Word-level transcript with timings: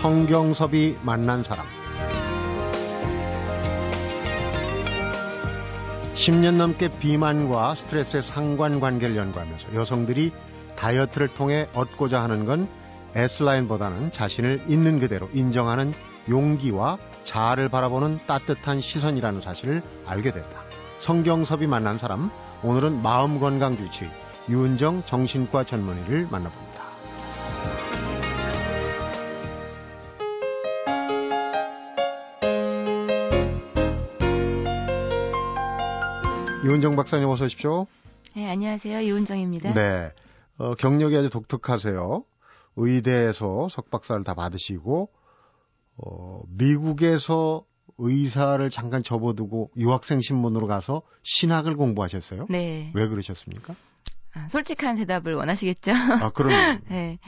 성경섭이 0.00 0.96
만난 1.02 1.44
사람 1.44 1.66
10년 6.14 6.54
넘게 6.54 6.88
비만과 6.88 7.74
스트레스의 7.74 8.22
상관관계를 8.22 9.14
연구하면서 9.14 9.74
여성들이 9.74 10.32
다이어트를 10.74 11.28
통해 11.28 11.68
얻고자 11.74 12.22
하는 12.22 12.46
건 12.46 12.66
S라인보다는 13.14 14.10
자신을 14.10 14.62
있는 14.68 15.00
그대로 15.00 15.28
인정하는 15.34 15.92
용기와 16.30 16.96
자아를 17.24 17.68
바라보는 17.68 18.20
따뜻한 18.26 18.80
시선이라는 18.80 19.42
사실을 19.42 19.82
알게 20.06 20.30
됐다. 20.32 20.62
성경섭이 20.98 21.66
만난 21.66 21.98
사람, 21.98 22.30
오늘은 22.62 23.02
마음건강주치 23.02 24.10
유은정 24.48 25.02
정신과 25.04 25.64
전문의를 25.64 26.28
만나봅니다. 26.30 26.69
유은정 36.62 36.94
박사님 36.94 37.26
어서 37.28 37.46
오십시오. 37.46 37.86
네, 38.36 38.46
안녕하세요. 38.50 39.02
유은정입니다. 39.06 39.72
네. 39.72 40.12
어, 40.58 40.74
경력이 40.74 41.16
아주 41.16 41.30
독특하세요. 41.30 42.24
의대에서 42.76 43.68
석박사를 43.70 44.22
다 44.24 44.34
받으시고, 44.34 45.08
어, 45.96 46.42
미국에서 46.48 47.64
의사를 47.96 48.68
잠깐 48.68 49.02
접어두고 49.02 49.70
유학생 49.78 50.20
신분으로 50.20 50.66
가서 50.66 51.02
신학을 51.22 51.76
공부하셨어요? 51.76 52.46
네. 52.50 52.92
왜 52.94 53.08
그러셨습니까? 53.08 53.74
아, 54.34 54.48
솔직한 54.48 54.96
대답을 54.96 55.34
원하시겠죠? 55.34 55.92
아, 55.92 56.30
그럼. 56.30 56.50
네. 56.88 57.18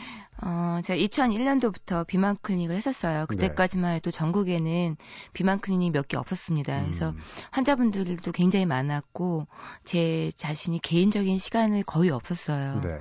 어, 0.45 0.81
제가 0.85 0.99
2001년도부터 0.99 2.07
비만 2.07 2.37
클리닉을 2.43 2.75
했었어요. 2.75 3.27
그때까지만 3.29 3.95
해도 3.95 4.11
전국에는 4.11 4.97
비만 5.33 5.61
클리닉 5.61 5.93
몇개 5.93 6.17
없었습니다. 6.17 6.83
그래서 6.83 7.11
음. 7.11 7.19
환자분들도 7.53 8.33
굉장히 8.33 8.67
많았고, 8.67 9.47
제 9.85 10.33
자신이 10.37 10.81
개인적인 10.81 11.39
시간을 11.39 11.85
거의 11.85 12.11
없었어요. 12.11 12.81
네. 12.83 12.99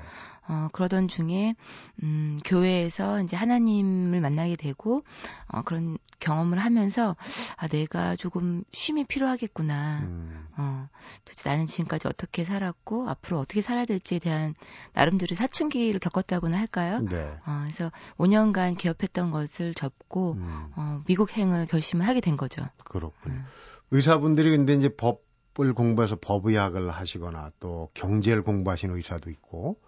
어, 0.51 0.67
그러던 0.73 1.07
중에, 1.07 1.55
음, 2.03 2.37
교회에서 2.43 3.21
이제 3.21 3.37
하나님을 3.37 4.19
만나게 4.19 4.57
되고, 4.57 5.01
어, 5.47 5.61
그런 5.61 5.97
경험을 6.19 6.59
하면서, 6.59 7.15
아, 7.55 7.67
내가 7.67 8.17
조금 8.17 8.65
쉼이 8.73 9.05
필요하겠구나. 9.05 10.01
음. 10.03 10.45
어, 10.57 10.89
도대체 11.23 11.49
나는 11.49 11.67
지금까지 11.67 12.09
어떻게 12.09 12.43
살았고, 12.43 13.09
앞으로 13.09 13.39
어떻게 13.39 13.61
살아야 13.61 13.85
될지에 13.85 14.19
대한 14.19 14.53
나름대로 14.91 15.35
사춘기를 15.35 16.01
겪었다고나 16.01 16.57
할까요? 16.57 16.99
네. 16.99 17.31
어, 17.45 17.59
그래서 17.63 17.89
5년간 18.17 18.77
기업했던 18.77 19.31
것을 19.31 19.73
접고, 19.73 20.33
음. 20.33 20.67
어, 20.75 21.01
미국행을 21.07 21.65
결심을 21.67 22.05
하게 22.05 22.19
된 22.19 22.35
거죠. 22.35 22.67
그렇군요. 22.83 23.35
음. 23.35 23.45
의사분들이 23.91 24.51
근데 24.51 24.73
이제 24.73 24.89
법을 24.89 25.73
공부해서 25.73 26.17
법의학을 26.19 26.91
하시거나 26.91 27.51
또 27.61 27.89
경제를 27.93 28.43
공부하시는 28.43 28.93
의사도 28.93 29.29
있고 29.29 29.79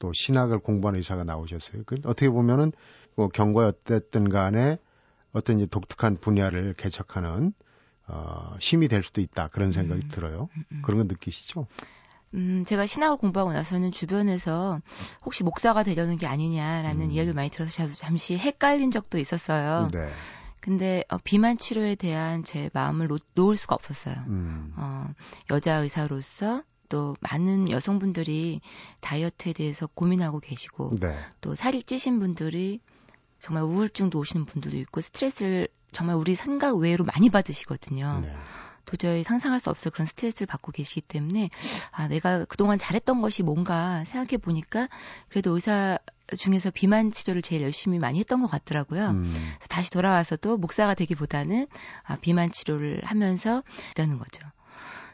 또 0.00 0.12
신학을 0.12 0.58
공부하는 0.58 0.98
의사가 0.98 1.22
나오셨어요. 1.22 1.84
그 1.86 1.94
어떻게 2.04 2.28
보면은 2.28 2.72
뭐 3.14 3.28
경과에 3.28 3.68
어땠든 3.68 4.28
간에 4.30 4.78
어떤 5.32 5.58
이제 5.58 5.66
독특한 5.66 6.16
분야를 6.16 6.74
개척하는 6.74 7.52
어, 8.08 8.56
힘이 8.58 8.88
될 8.88 9.04
수도 9.04 9.20
있다 9.20 9.48
그런 9.48 9.70
생각이 9.70 10.02
음. 10.02 10.08
들어요. 10.10 10.48
음. 10.72 10.82
그런 10.82 10.98
거 10.98 11.04
느끼시죠? 11.04 11.68
음, 12.34 12.64
제가 12.64 12.86
신학을 12.86 13.18
공부하고 13.18 13.52
나서는 13.52 13.92
주변에서 13.92 14.80
혹시 15.24 15.44
목사가 15.44 15.82
되려는 15.82 16.16
게 16.16 16.26
아니냐라는 16.26 17.02
음. 17.02 17.10
이야기를 17.10 17.34
많이 17.34 17.50
들어서 17.50 17.70
자- 17.70 17.86
잠시 17.86 18.36
헷갈린 18.36 18.90
적도 18.90 19.18
있었어요. 19.18 19.88
네. 19.92 20.08
근데 20.60 21.04
어, 21.08 21.18
비만 21.22 21.56
치료에 21.56 21.94
대한 21.94 22.42
제 22.44 22.70
마음을 22.72 23.06
놓, 23.08 23.20
놓을 23.34 23.56
수가 23.56 23.74
없었어요. 23.74 24.14
음. 24.28 24.72
어, 24.76 25.08
여자 25.50 25.76
의사로서 25.76 26.62
또 26.90 27.16
많은 27.20 27.70
여성분들이 27.70 28.60
다이어트에 29.00 29.54
대해서 29.54 29.86
고민하고 29.86 30.40
계시고 30.40 30.98
네. 31.00 31.16
또 31.40 31.54
살이 31.54 31.82
찌신 31.82 32.18
분들이 32.18 32.80
정말 33.38 33.62
우울증도 33.62 34.18
오시는 34.18 34.44
분들도 34.44 34.76
있고 34.78 35.00
스트레스를 35.00 35.68
정말 35.92 36.16
우리 36.16 36.34
생각 36.34 36.76
외로 36.76 37.04
많이 37.04 37.30
받으시거든요. 37.30 38.20
네. 38.22 38.34
도저히 38.84 39.22
상상할 39.22 39.60
수 39.60 39.70
없을 39.70 39.92
그런 39.92 40.06
스트레스를 40.06 40.46
받고 40.46 40.72
계시기 40.72 41.00
때문에 41.02 41.48
아 41.92 42.08
내가 42.08 42.44
그동안 42.44 42.78
잘했던 42.78 43.18
것이 43.18 43.42
뭔가 43.42 44.04
생각해 44.04 44.38
보니까 44.38 44.88
그래도 45.28 45.54
의사 45.54 45.98
중에서 46.36 46.70
비만 46.70 47.12
치료를 47.12 47.40
제일 47.40 47.62
열심히 47.62 47.98
많이 47.98 48.18
했던 48.18 48.40
것 48.42 48.48
같더라고요. 48.48 49.10
음. 49.10 49.52
다시 49.68 49.90
돌아와서도 49.92 50.56
목사가 50.56 50.94
되기보다는 50.94 51.68
아, 52.04 52.16
비만 52.16 52.50
치료를 52.50 53.02
하면서 53.04 53.62
있다는 53.92 54.18
거죠. 54.18 54.42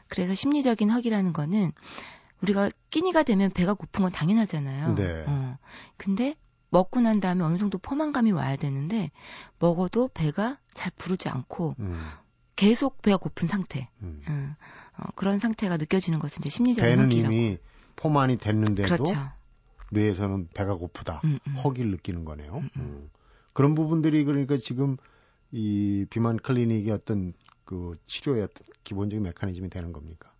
그래서 0.08 0.34
심리적인 0.34 0.90
허기라는 0.90 1.32
거는 1.32 1.72
우리가 2.42 2.70
끼니가 2.90 3.22
되면 3.22 3.50
배가 3.50 3.74
고픈 3.74 4.02
건 4.02 4.12
당연하잖아요. 4.12 4.94
네. 4.94 5.24
어. 5.26 5.58
근데 5.96 6.36
먹고 6.70 7.00
난 7.00 7.20
다음에 7.20 7.44
어느 7.44 7.56
정도 7.56 7.78
포만감이 7.78 8.32
와야 8.32 8.56
되는데 8.56 9.10
먹어도 9.58 10.10
배가 10.12 10.58
잘 10.74 10.92
부르지 10.96 11.28
않고 11.28 11.76
음. 11.78 12.00
계속 12.56 13.00
배가 13.02 13.16
고픈 13.16 13.48
상태. 13.48 13.88
음. 14.02 14.22
음, 14.28 14.54
어, 14.98 15.04
그런 15.14 15.38
상태가 15.38 15.76
느껴지는 15.76 16.18
것은 16.18 16.40
이제 16.40 16.48
심리적인 16.48 16.88
배는 16.88 17.04
허기라고. 17.04 17.34
이미 17.34 17.58
포만이 17.96 18.36
됐는데도 18.38 18.94
그렇죠. 18.94 19.14
뇌에서는 19.92 20.48
배가 20.54 20.74
고프다. 20.74 21.20
음, 21.24 21.38
음. 21.46 21.54
허기를 21.54 21.90
느끼는 21.92 22.24
거네요. 22.24 22.62
음. 22.76 23.10
그런 23.52 23.74
부분들이 23.74 24.24
그러니까 24.24 24.56
지금 24.56 24.96
이 25.52 26.04
비만 26.10 26.36
클리닉의 26.36 26.92
어떤 26.92 27.32
그 27.66 27.98
치료의 28.06 28.44
어떤 28.44 28.66
기본적인 28.84 29.22
메커니즘이 29.22 29.68
되는 29.68 29.92
겁니까? 29.92 30.32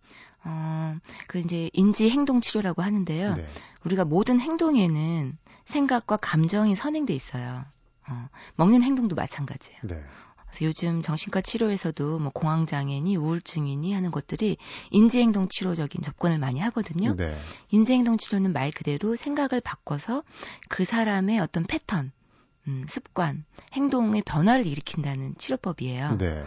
어, 0.43 0.97
그 1.27 1.37
이제 1.37 1.69
인지 1.73 2.09
행동 2.09 2.41
치료라고 2.41 2.81
하는데요. 2.81 3.35
네. 3.35 3.47
우리가 3.85 4.05
모든 4.05 4.39
행동에는 4.39 5.37
생각과 5.65 6.17
감정이 6.17 6.75
선행돼 6.75 7.13
있어요. 7.13 7.65
어, 8.09 8.29
먹는 8.55 8.81
행동도 8.81 9.15
마찬가지예요. 9.15 9.81
네. 9.83 10.03
그래서 10.47 10.65
요즘 10.65 11.01
정신과 11.01 11.41
치료에서도 11.41 12.19
뭐 12.19 12.31
공황 12.31 12.65
장애니 12.65 13.17
우울증이니 13.17 13.91
하는 13.91 14.11
것들이 14.11 14.55
인지 14.91 15.19
행동 15.19 15.49
치료적인 15.49 16.01
접근을 16.01 16.39
많이 16.39 16.61
하거든요. 16.61 17.13
네. 17.15 17.37
인지 17.69 17.93
행동 17.93 18.17
치료는 18.17 18.53
말 18.53 18.71
그대로 18.71 19.17
생각을 19.17 19.59
바꿔서 19.59 20.23
그 20.69 20.85
사람의 20.85 21.39
어떤 21.39 21.65
패턴, 21.65 22.13
음, 22.69 22.85
습관, 22.87 23.43
행동의 23.73 24.21
변화를 24.21 24.65
일으킨다는 24.65 25.35
치료법이에요. 25.37 26.17
네. 26.17 26.45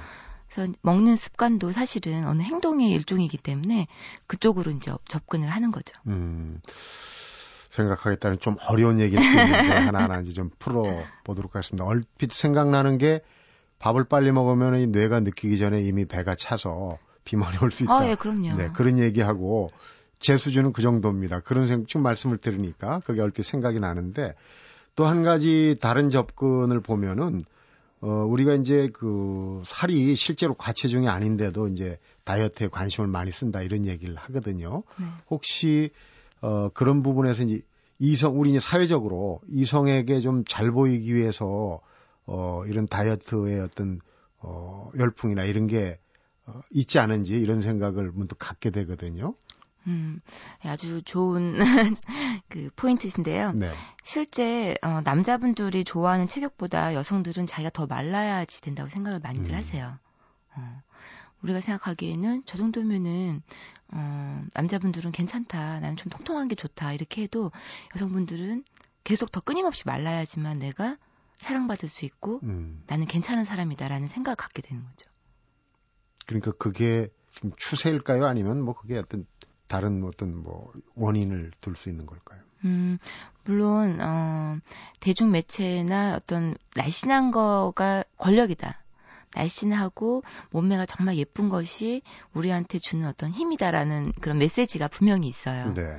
그래서 0.53 0.73
먹는 0.83 1.17
습관도 1.17 1.73
사실은 1.73 2.27
어느 2.27 2.43
행동의 2.43 2.91
일종이기 2.91 3.39
때문에 3.39 3.87
그쪽으로 4.27 4.73
이제 4.73 4.93
접근을 5.09 5.49
하는 5.49 5.71
거죠. 5.71 5.95
음. 6.07 6.61
생각하겠다는 7.71 8.41
좀 8.41 8.57
어려운 8.67 8.99
얘기를 8.99 9.23
듣는데 9.23 9.47
하나하나 9.87 10.21
이제 10.21 10.33
좀 10.33 10.51
풀어보도록 10.59 11.55
하겠습니다. 11.55 11.85
얼핏 11.85 12.33
생각나는 12.33 12.99
게 12.99 13.21
밥을 13.79 14.05
빨리 14.05 14.33
먹으면 14.33 14.81
이 14.81 14.87
뇌가 14.89 15.21
느끼기 15.21 15.59
전에 15.59 15.81
이미 15.81 16.05
배가 16.05 16.35
차서 16.35 16.99
비만이 17.25 17.59
올 17.63 17.71
수 17.71 17.85
있다. 17.85 17.99
아, 17.99 18.09
예, 18.09 18.15
그럼요. 18.17 18.57
네, 18.57 18.71
그런 18.75 18.99
얘기하고 18.99 19.71
제 20.19 20.37
수준은 20.37 20.73
그 20.73 20.83
정도입니다. 20.83 21.41
그런 21.41 21.69
생, 21.69 21.87
지금 21.87 22.03
말씀을 22.03 22.39
들으니까 22.39 23.01
그게 23.07 23.21
얼핏 23.21 23.45
생각이 23.45 23.79
나는데 23.79 24.35
또 24.97 25.07
한 25.07 25.23
가지 25.23 25.77
다른 25.81 26.11
접근을 26.11 26.81
보면은 26.81 27.45
어, 28.03 28.09
우리가 28.09 28.55
이제 28.55 28.89
그 28.93 29.63
살이 29.67 30.15
실제로 30.17 30.55
과체중이 30.55 31.09
아닌데도 31.09 31.69
이제 31.69 31.99
다이어트에 32.25 32.69
관심을 32.69 33.09
많이 33.09 33.31
쓴다 33.31 33.63
이런 33.63 33.87
얘기를 33.87 34.17
하거든요. 34.17 34.83
네. 34.99 35.07
혹시 35.29 35.91
어, 36.41 36.71
그런 36.71 37.03
부분에서 37.03 37.43
이제 37.43 37.61
이성, 37.99 38.41
우리 38.41 38.51
이제 38.51 38.61
사회적으로 38.61 39.43
이성에게 39.49 40.21
좀 40.21 40.45
잘 40.47 40.71
보이기 40.71 41.15
위해서 41.15 41.81
어, 42.27 42.63
이런 42.67 42.87
다이어트의 42.87 43.61
어떤 43.61 44.01
어, 44.39 44.91
열풍이나 44.97 45.45
이런 45.45 45.67
게 45.67 45.99
어, 46.47 46.63
있지 46.71 46.99
않은지 46.99 47.35
이런 47.35 47.61
생각을 47.61 48.11
문득 48.13 48.37
갖게 48.39 48.71
되거든요. 48.71 49.35
음, 49.87 50.21
아주 50.63 51.03
좋은 51.03 51.59
그 52.49 52.71
포인트신데요. 52.77 53.53
네. 53.53 53.71
실제 54.03 54.77
어, 54.83 55.01
남자분들이 55.03 55.85
좋아하는 55.85 56.29
체격보다 56.29 56.95
여성들은 56.95 57.47
자기가 57.47 57.71
더 57.71 57.87
말라야지 57.87 58.61
된다고 58.61 58.89
생각을 58.89 59.21
많이들 59.21 59.53
음. 59.53 59.57
하세요. 59.57 59.99
어, 60.57 60.83
우리가 61.43 61.61
생각하기에는 61.61 62.43
저 62.45 62.59
정도면은 62.59 63.43
어, 63.93 64.45
남자분들은 64.55 65.13
괜찮다, 65.13 65.81
나는 65.81 65.97
좀 65.97 66.11
통통한 66.11 66.49
게 66.49 66.55
좋다 66.55 66.93
이렇게 66.93 67.23
해도 67.23 67.51
여성분들은 67.95 68.65
계속 69.03 69.33
더 69.33 69.41
끊임없이 69.41 69.83
말라야지만 69.87 70.59
내가 70.59 70.97
사랑받을 71.37 71.89
수 71.89 72.05
있고 72.05 72.41
음. 72.43 72.83
나는 72.87 73.07
괜찮은 73.07 73.45
사람이다라는 73.45 74.09
생각을 74.09 74.37
갖게 74.37 74.61
되는 74.63 74.85
거죠. 74.85 75.11
그러니까 76.27 76.53
그게 76.53 77.09
좀 77.33 77.53
추세일까요? 77.57 78.27
아니면 78.27 78.63
뭐 78.63 78.75
그게 78.75 78.99
어떤 78.99 79.27
다른 79.71 80.03
어떤 80.05 80.43
뭐 80.43 80.73
원인을 80.97 81.53
둘 81.61 81.77
수 81.77 81.89
있는 81.91 82.05
걸까요? 82.05 82.41
음, 82.65 82.99
물론 83.45 84.01
어 84.01 84.59
대중 84.99 85.31
매체나 85.31 86.17
어떤 86.17 86.57
날씬한 86.75 87.31
거가 87.31 88.03
권력이다. 88.19 88.83
날씬하고 89.37 90.25
몸매가 90.51 90.87
정말 90.87 91.17
예쁜 91.19 91.49
것이 91.49 92.03
우리한테 92.35 92.81
주는 92.81 93.07
어떤 93.07 93.31
힘이다라는 93.31 94.13
그런 94.21 94.39
메시지가 94.39 94.89
분명히 94.89 95.29
있어요. 95.29 95.73
네. 95.73 95.97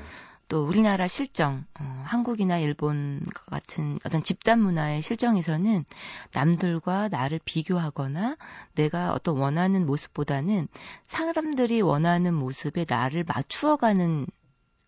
또 0.52 0.66
우리나라 0.66 1.08
실정, 1.08 1.64
어, 1.80 2.04
한국이나 2.04 2.60
일본 2.60 3.22
같은 3.50 4.00
어떤 4.06 4.22
집단 4.22 4.60
문화의 4.60 5.02
실정에서는 5.02 5.86
남들과 6.34 7.08
나를 7.08 7.40
비교하거나 7.46 8.36
내가 8.76 9.14
어떤 9.14 9.38
원하는 9.38 9.86
모습보다는 9.86 10.68
사람들이 11.08 11.80
원하는 11.80 12.34
모습에 12.34 12.86
나를 12.86 13.24
맞추어가는 13.26 14.28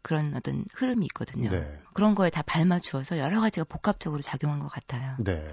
그런 0.01 0.36
어떤 0.36 0.65
흐름이 0.75 1.06
있거든요. 1.06 1.50
네. 1.50 1.80
그런 1.94 2.13
거에 2.13 2.30
다 2.30 2.42
발맞추어서 2.42 3.18
여러 3.18 3.39
가지가 3.39 3.63
복합적으로 3.63 4.21
작용한 4.21 4.59
것 4.59 4.68
같아요. 4.68 5.16
네. 5.19 5.45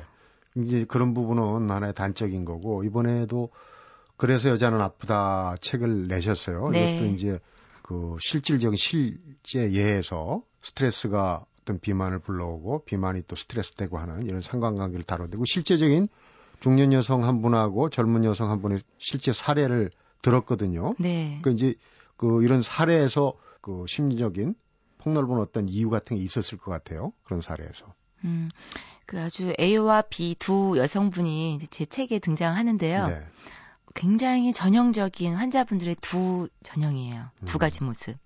이제 0.56 0.84
그런 0.86 1.14
부분은 1.14 1.70
하나의 1.70 1.94
단적인 1.94 2.44
거고 2.44 2.82
이번에도 2.82 3.50
그래서 4.16 4.48
여자는 4.48 4.80
아프다 4.80 5.54
책을 5.60 6.08
내셨어요. 6.08 6.70
네. 6.70 6.96
이것도 6.96 7.06
이제 7.06 7.38
그 7.90 8.18
실질적인 8.20 8.76
실제 8.76 9.72
예에서 9.72 10.44
스트레스가 10.62 11.44
어떤 11.60 11.80
비만을 11.80 12.20
불러오고 12.20 12.84
비만이 12.84 13.22
또 13.26 13.34
스트레스 13.34 13.74
되고 13.74 13.98
하는 13.98 14.26
이런 14.26 14.42
상관관계를 14.42 15.02
다뤄대고 15.02 15.44
실제적인 15.44 16.06
중년 16.60 16.92
여성 16.92 17.24
한 17.24 17.42
분하고 17.42 17.90
젊은 17.90 18.22
여성 18.22 18.48
한 18.48 18.62
분의 18.62 18.82
실제 18.98 19.32
사례를 19.32 19.90
들었거든요. 20.22 20.94
네. 21.00 21.40
그 21.42 21.50
이제 21.50 21.74
그 22.16 22.44
이런 22.44 22.62
사례에서 22.62 23.34
그 23.60 23.84
심리적인 23.88 24.54
폭넓은 24.98 25.40
어떤 25.40 25.68
이유 25.68 25.90
같은 25.90 26.16
게 26.16 26.22
있었을 26.22 26.58
것 26.58 26.70
같아요. 26.70 27.12
그런 27.24 27.40
사례에서. 27.40 27.92
음, 28.22 28.50
그 29.04 29.18
아주 29.18 29.52
A와 29.58 30.02
B 30.02 30.36
두 30.38 30.78
여성분이 30.78 31.58
제 31.70 31.86
책에 31.86 32.20
등장하는데요. 32.20 33.08
네. 33.08 33.26
굉장히 33.94 34.52
전형적인 34.52 35.34
환자분들의 35.34 35.96
두 36.00 36.48
전형이에요. 36.62 37.30
두 37.44 37.56
음. 37.56 37.58
가지 37.58 37.82
모습. 37.82 38.16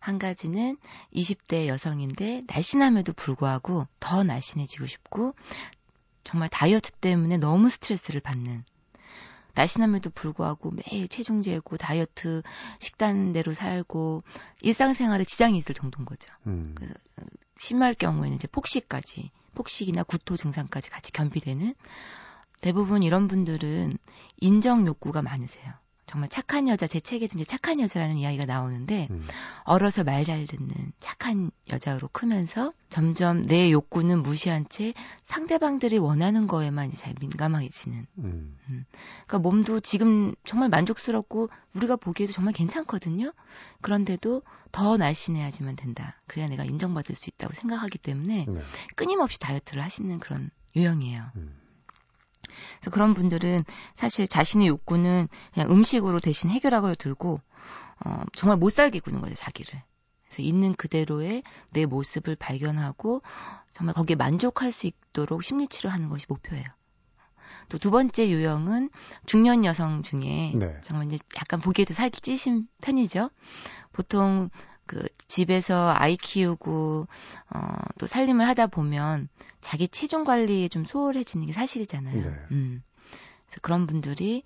한 0.00 0.18
가지는 0.18 0.76
20대 1.14 1.66
여성인데 1.66 2.42
날씬함에도 2.46 3.14
불구하고 3.14 3.86
더 4.00 4.22
날씬해지고 4.22 4.86
싶고 4.86 5.34
정말 6.24 6.48
다이어트 6.50 6.92
때문에 6.92 7.38
너무 7.38 7.70
스트레스를 7.70 8.20
받는 8.20 8.64
날씬함에도 9.54 10.10
불구하고 10.10 10.72
매일 10.72 11.08
체중 11.08 11.42
재고 11.42 11.76
다이어트 11.76 12.42
식단대로 12.80 13.52
살고 13.52 14.24
일상생활에 14.62 15.24
지장이 15.24 15.56
있을 15.56 15.74
정도인 15.74 16.04
거죠. 16.04 16.30
음. 16.46 16.74
심할 17.56 17.94
경우에는 17.94 18.36
이제 18.36 18.48
폭식까지, 18.48 19.30
폭식이나 19.54 20.02
구토 20.02 20.36
증상까지 20.36 20.90
같이 20.90 21.12
겸비되는 21.12 21.74
대부분 22.64 23.02
이런 23.02 23.28
분들은 23.28 23.92
인정 24.38 24.86
욕구가 24.86 25.20
많으세요. 25.20 25.74
정말 26.06 26.30
착한 26.30 26.66
여자, 26.66 26.86
제 26.86 26.98
책에도 26.98 27.32
이제 27.34 27.44
착한 27.44 27.78
여자라는 27.78 28.16
이야기가 28.16 28.46
나오는데, 28.46 29.08
음. 29.10 29.22
얼어서 29.64 30.02
말 30.02 30.24
잘 30.24 30.46
듣는 30.46 30.70
착한 30.98 31.50
여자로 31.68 32.08
크면서 32.10 32.72
점점 32.88 33.42
내 33.42 33.70
욕구는 33.70 34.22
무시한 34.22 34.64
채 34.70 34.94
상대방들이 35.24 35.98
원하는 35.98 36.46
거에만 36.46 36.88
이제 36.88 36.96
잘 36.96 37.14
민감해지는. 37.20 38.06
음. 38.18 38.56
그러니까 39.26 39.38
몸도 39.40 39.80
지금 39.80 40.34
정말 40.46 40.70
만족스럽고 40.70 41.50
우리가 41.74 41.96
보기에도 41.96 42.32
정말 42.32 42.54
괜찮거든요. 42.54 43.34
그런데도 43.82 44.40
더 44.72 44.96
날씬해야지만 44.96 45.76
된다. 45.76 46.18
그래야 46.26 46.48
내가 46.48 46.64
인정받을 46.64 47.14
수 47.14 47.28
있다고 47.28 47.52
생각하기 47.52 47.98
때문에 47.98 48.46
네. 48.48 48.60
끊임없이 48.96 49.38
다이어트를 49.38 49.82
하시는 49.82 50.18
그런 50.18 50.50
유형이에요. 50.74 51.24
음. 51.36 51.63
그래서 52.80 52.90
그런 52.90 53.14
분들은 53.14 53.64
사실 53.94 54.26
자신의 54.26 54.68
욕구는 54.68 55.28
그냥 55.52 55.70
음식으로 55.70 56.20
대신 56.20 56.50
해결하고 56.50 56.94
들고 56.94 57.40
어, 58.04 58.22
정말 58.34 58.58
못 58.58 58.70
살게 58.70 59.00
구는 59.00 59.20
거죠 59.20 59.34
자기를. 59.34 59.82
그래서 60.26 60.42
있는 60.42 60.74
그대로의 60.74 61.42
내 61.70 61.86
모습을 61.86 62.36
발견하고 62.36 63.22
정말 63.72 63.94
거기에 63.94 64.16
만족할 64.16 64.72
수 64.72 64.86
있도록 64.86 65.42
심리 65.42 65.68
치료하는 65.68 66.08
것이 66.08 66.26
목표예요. 66.28 66.64
또 67.68 67.78
두 67.78 67.90
번째 67.90 68.28
유형은 68.28 68.90
중년 69.26 69.64
여성 69.64 70.02
중에 70.02 70.52
네. 70.54 70.80
정말 70.82 71.06
이제 71.06 71.18
약간 71.36 71.60
보기에도 71.60 71.94
살기 71.94 72.20
찌신 72.20 72.68
편이죠. 72.82 73.30
보통 73.92 74.50
그 74.86 75.06
집에서 75.28 75.92
아이 75.96 76.16
키우고 76.16 77.06
어, 77.54 77.58
또 77.98 78.06
살림을 78.06 78.46
하다 78.48 78.68
보면 78.68 79.28
자기 79.60 79.88
체중 79.88 80.24
관리에 80.24 80.68
좀 80.68 80.84
소홀해지는 80.84 81.46
게 81.46 81.52
사실이잖아요. 81.52 82.22
네. 82.22 82.28
음. 82.50 82.82
그래서 83.46 83.60
그런 83.62 83.86
분들이 83.86 84.42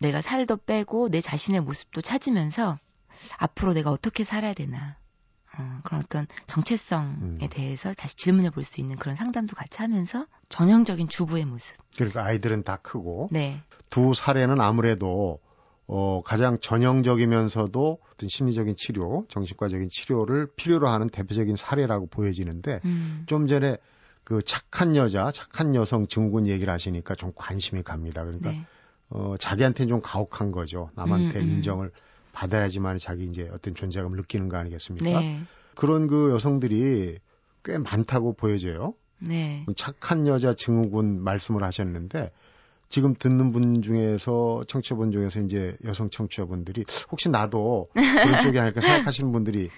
내가 0.00 0.20
살도 0.20 0.58
빼고 0.58 1.08
내 1.08 1.20
자신의 1.20 1.62
모습도 1.62 2.00
찾으면서 2.00 2.78
앞으로 3.38 3.72
내가 3.72 3.90
어떻게 3.90 4.24
살아야 4.24 4.52
되나 4.52 4.96
어, 5.58 5.80
그런 5.84 6.00
어떤 6.00 6.26
정체성에 6.46 7.04
음. 7.20 7.38
대해서 7.50 7.92
다시 7.92 8.16
질문해 8.16 8.50
볼 8.50 8.64
수 8.64 8.80
있는 8.80 8.96
그런 8.96 9.16
상담도 9.16 9.54
같이 9.54 9.78
하면서 9.78 10.26
전형적인 10.48 11.08
주부의 11.08 11.44
모습. 11.44 11.76
그러니까 11.96 12.24
아이들은 12.24 12.62
다 12.62 12.76
크고 12.76 13.28
네, 13.30 13.60
두 13.90 14.14
사례는 14.14 14.60
아무래도 14.60 15.40
어, 15.86 16.22
가장 16.24 16.58
전형적이면서도 16.60 17.98
어떤 18.12 18.28
심리적인 18.28 18.76
치료, 18.76 19.26
정신과적인 19.28 19.88
치료를 19.90 20.46
필요로 20.54 20.88
하는 20.88 21.08
대표적인 21.08 21.56
사례라고 21.56 22.06
보여지는데 22.06 22.80
음, 22.84 23.24
좀 23.26 23.46
전에 23.46 23.76
그 24.24 24.40
착한 24.42 24.96
여자, 24.96 25.30
착한 25.32 25.74
여성 25.74 26.06
증후군 26.06 26.46
얘기를 26.46 26.72
하시니까 26.72 27.14
좀 27.14 27.32
관심이 27.34 27.82
갑니다. 27.82 28.22
그러니까 28.24 28.52
네, 28.52 28.64
어, 29.10 29.34
자기한테는 29.38 29.88
좀 29.88 30.00
가혹한 30.00 30.52
거죠. 30.52 30.90
남한테 30.94 31.40
음, 31.40 31.44
음. 31.44 31.50
인정을 31.50 31.90
받아야지만 32.32 32.98
자기 32.98 33.26
이제 33.26 33.50
어떤 33.52 33.74
존재감을 33.74 34.16
느끼는 34.18 34.48
거 34.48 34.56
아니겠습니까? 34.56 35.20
네, 35.20 35.42
그런 35.74 36.06
그 36.06 36.30
여성들이 36.30 37.18
꽤 37.64 37.78
많다고 37.78 38.34
보여져요. 38.34 38.94
네, 39.18 39.66
착한 39.76 40.26
여자 40.26 40.54
증후군 40.54 41.22
말씀을 41.22 41.62
하셨는데 41.62 42.30
지금 42.92 43.14
듣는 43.14 43.52
분 43.52 43.80
중에서 43.80 44.64
청취자분 44.68 45.12
중에서 45.12 45.40
이제 45.40 45.78
여성 45.82 46.10
청취자분들이 46.10 46.84
혹시 47.10 47.30
나도 47.30 47.88
그런 47.94 48.42
쪽이 48.42 48.58
아닐까 48.60 48.82
생각하시는 48.82 49.32
분들이 49.32 49.70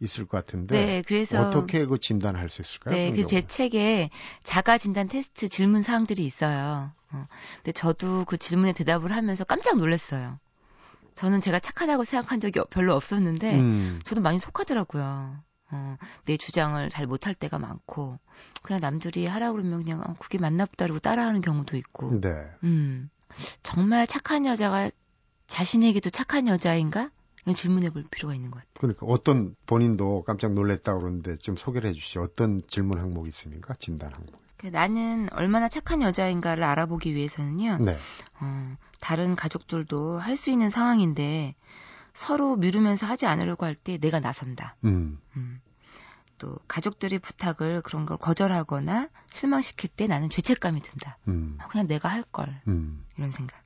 있을 0.00 0.24
것 0.24 0.38
같은데 0.38 0.86
네. 0.86 1.02
그래서 1.06 1.38
어떻게 1.38 1.84
그 1.84 1.98
진단할 1.98 2.48
수 2.48 2.62
있을까요? 2.62 2.96
네, 2.96 3.10
그런 3.10 3.16
그 3.16 3.26
제? 3.26 3.46
책에 3.46 4.08
자가 4.42 4.78
진단 4.78 5.06
테스트 5.06 5.50
질문 5.50 5.82
사항들이 5.82 6.24
있어요. 6.24 6.92
어, 7.10 7.26
근데 7.56 7.72
저도 7.72 8.24
그 8.24 8.38
질문에 8.38 8.72
대답을 8.72 9.12
하면서 9.12 9.44
깜짝 9.44 9.76
놀랐어요. 9.76 10.38
저는 11.14 11.42
제가 11.42 11.60
착하다고 11.60 12.04
생각한 12.04 12.40
적이 12.40 12.60
별로 12.70 12.94
없었는데 12.94 13.52
음, 13.54 14.00
저도 14.06 14.22
많이 14.22 14.38
속하더라고요. 14.38 15.36
어, 15.72 15.96
내 16.26 16.36
주장을 16.36 16.88
잘 16.90 17.06
못할 17.06 17.34
때가 17.34 17.58
많고 17.58 18.18
그냥 18.62 18.80
남들이 18.80 19.26
하라 19.26 19.52
그러면 19.52 19.82
그냥 19.82 20.00
어, 20.02 20.14
그게 20.18 20.38
맞나 20.38 20.66
보다 20.66 20.84
그러고 20.84 21.00
따라하는 21.00 21.40
경우도 21.40 21.76
있고. 21.76 22.20
네. 22.20 22.30
음. 22.62 23.10
정말 23.62 24.06
착한 24.06 24.46
여자가 24.46 24.90
자신에게도 25.46 26.10
착한 26.10 26.48
여자인가? 26.48 27.10
질문해 27.56 27.90
볼 27.90 28.04
필요가 28.08 28.34
있는 28.34 28.50
것 28.52 28.58
같아요. 28.58 28.72
그러니까 28.78 29.06
어떤 29.06 29.56
본인도 29.66 30.22
깜짝 30.24 30.52
놀랐다 30.52 30.94
그러는데 30.94 31.36
좀 31.38 31.56
소개를 31.56 31.90
해 31.90 31.92
주시죠. 31.92 32.22
어떤 32.22 32.60
질문 32.68 33.00
항목이 33.00 33.28
있습니까? 33.30 33.74
진단 33.74 34.12
항목. 34.12 34.40
그 34.58 34.68
나는 34.68 35.28
얼마나 35.32 35.68
착한 35.68 36.02
여자인가를 36.02 36.62
알아보기 36.62 37.14
위해서는요. 37.16 37.78
네. 37.78 37.96
어, 38.40 38.76
다른 39.00 39.34
가족들도 39.34 40.18
할 40.20 40.36
수 40.36 40.50
있는 40.50 40.70
상황인데 40.70 41.56
서로 42.14 42.56
미루면서 42.56 43.06
하지 43.06 43.26
않으려고 43.26 43.66
할 43.66 43.74
때 43.74 43.98
내가 43.98 44.20
나선다. 44.20 44.76
음, 44.84 45.18
음. 45.36 45.60
또 46.38 46.58
가족들이 46.68 47.18
부탁을 47.20 47.82
그런 47.82 48.04
걸 48.04 48.16
거절하거나 48.16 49.08
실망시킬 49.28 49.90
때 49.90 50.06
나는 50.06 50.28
죄책감이 50.28 50.82
든다. 50.82 51.18
음, 51.28 51.56
아, 51.60 51.68
그냥 51.68 51.86
내가 51.86 52.08
할 52.08 52.22
걸. 52.24 52.60
음, 52.68 53.04
이런 53.16 53.30
생각. 53.32 53.62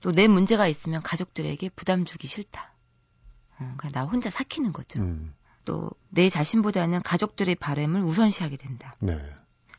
또 0.00 0.10
내 0.12 0.26
문제가 0.28 0.66
있으면 0.66 1.02
가족들에게 1.02 1.68
부담 1.70 2.04
주기 2.04 2.26
싫다. 2.26 2.72
어, 3.58 3.72
그냥 3.76 3.92
나 3.92 4.04
혼자 4.04 4.30
삭히는 4.30 4.72
거죠. 4.72 5.00
음, 5.00 5.34
또내 5.64 6.28
자신보다는 6.28 7.02
가족들의 7.02 7.54
바램을 7.56 8.02
우선시하게 8.02 8.56
된다. 8.56 8.94
네. 9.00 9.16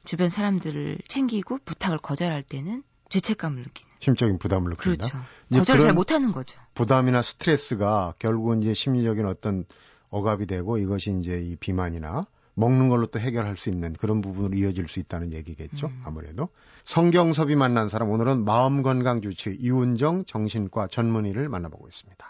주변 0.05 0.29
사람들을 0.29 0.99
챙기고 1.07 1.59
부탁을 1.65 1.97
거절할 1.97 2.43
때는 2.43 2.83
죄책감을 3.13 3.62
느끼는. 3.62 3.91
심적인 4.00 4.39
부담을 4.39 4.72
느낀다. 4.72 5.08
그렇죠. 5.08 5.20
거절 5.53 5.79
잘 5.82 5.93
못하는 5.93 6.32
거죠. 6.32 6.60
부담이나 6.74 7.22
스트레스가 7.22 8.15
결국은 8.17 8.63
이제 8.63 8.74
심리적인 8.74 9.27
어떤 9.27 9.65
억압이 10.10 10.48
되고 10.48 10.79
이것이 10.79 11.15
이제 11.20 11.39
이 11.39 11.55
비만이나 11.55 12.25
먹는 12.55 12.89
걸로 12.89 13.05
또 13.05 13.20
해결할 13.20 13.55
수 13.55 13.70
있는 13.70 13.93
그런 13.93 14.22
부분으로 14.22 14.55
이어질 14.55 14.88
수 14.88 15.00
있다는 15.00 15.32
얘기겠죠. 15.32 15.88
음. 15.88 16.01
아무래도 16.05 16.50
성경섭이 16.86 17.55
만난 17.55 17.88
사람 17.88 18.10
오늘은 18.10 18.46
마음 18.46 18.82
건강 18.82 19.22
주치 19.22 19.55
이운정 19.60 20.25
정신과 20.25 20.88
전문의를 20.88 21.50
만나보고 21.50 21.88
있습니다. 21.88 22.25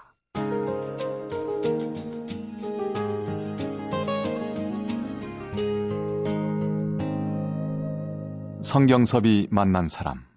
성경섭이 8.64 9.48
만난 9.52 9.88
사람 9.88 10.33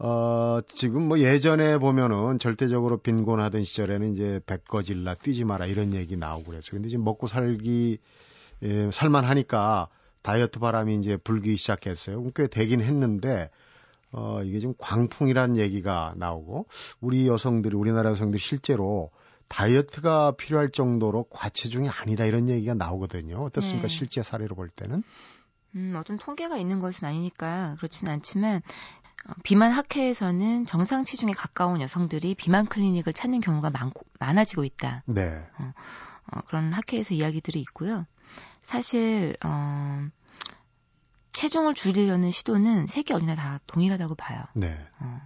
어, 0.00 0.60
지금 0.68 1.08
뭐 1.08 1.18
예전에 1.18 1.78
보면은 1.78 2.38
절대적으로 2.38 2.98
빈곤하던 2.98 3.64
시절에는 3.64 4.12
이제 4.12 4.40
백거질라 4.46 5.14
뛰지 5.14 5.44
마라 5.44 5.66
이런 5.66 5.92
얘기 5.94 6.16
나오고 6.16 6.50
그랬어요. 6.50 6.72
근데 6.72 6.88
지금 6.88 7.04
먹고 7.04 7.26
살기, 7.26 7.98
예, 8.62 8.90
살만 8.92 9.24
하니까 9.24 9.88
다이어트 10.22 10.60
바람이 10.60 10.96
이제 10.96 11.16
불기 11.16 11.56
시작했어요. 11.56 12.24
꽤 12.34 12.46
되긴 12.46 12.80
했는데, 12.80 13.50
어, 14.12 14.42
이게 14.44 14.60
좀 14.60 14.74
광풍이라는 14.78 15.56
얘기가 15.56 16.14
나오고, 16.16 16.66
우리 17.00 17.26
여성들이, 17.26 17.76
우리나라 17.76 18.10
여성들이 18.10 18.40
실제로 18.40 19.10
다이어트가 19.48 20.32
필요할 20.32 20.70
정도로 20.70 21.24
과체중이 21.30 21.88
아니다 21.88 22.24
이런 22.24 22.48
얘기가 22.48 22.74
나오거든요. 22.74 23.38
어떻습니까? 23.38 23.88
네. 23.88 23.94
실제 23.94 24.22
사례로 24.22 24.54
볼 24.54 24.68
때는? 24.68 25.02
음, 25.74 25.94
어떤 25.96 26.18
통계가 26.18 26.56
있는 26.56 26.80
것은 26.80 27.06
아니니까 27.06 27.74
그렇지는 27.78 28.12
않지만 28.12 28.56
어, 28.56 29.07
비만 29.42 29.72
학회에서는 29.72 30.66
정상 30.66 31.04
치중에 31.04 31.32
가까운 31.32 31.80
여성들이 31.80 32.34
비만 32.34 32.66
클리닉을 32.66 33.12
찾는 33.12 33.40
경우가 33.40 33.70
많고 33.70 34.06
많아지고 34.18 34.64
있다. 34.64 35.02
네. 35.06 35.46
어, 35.58 35.72
어, 36.32 36.40
그런 36.46 36.72
학회에서 36.72 37.14
이야기들이 37.14 37.60
있고요. 37.60 38.06
사실 38.60 39.36
어, 39.44 40.06
체중을 41.32 41.74
줄이려는 41.74 42.30
시도는 42.30 42.86
세계 42.86 43.14
어디나 43.14 43.34
다 43.34 43.60
동일하다고 43.66 44.14
봐요. 44.14 44.44
네. 44.54 44.76
어, 45.00 45.20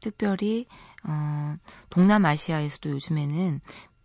특별히 0.00 0.66
어, 1.04 1.56
동남아시아에서도 1.90 2.90
요즘에는 2.90 3.60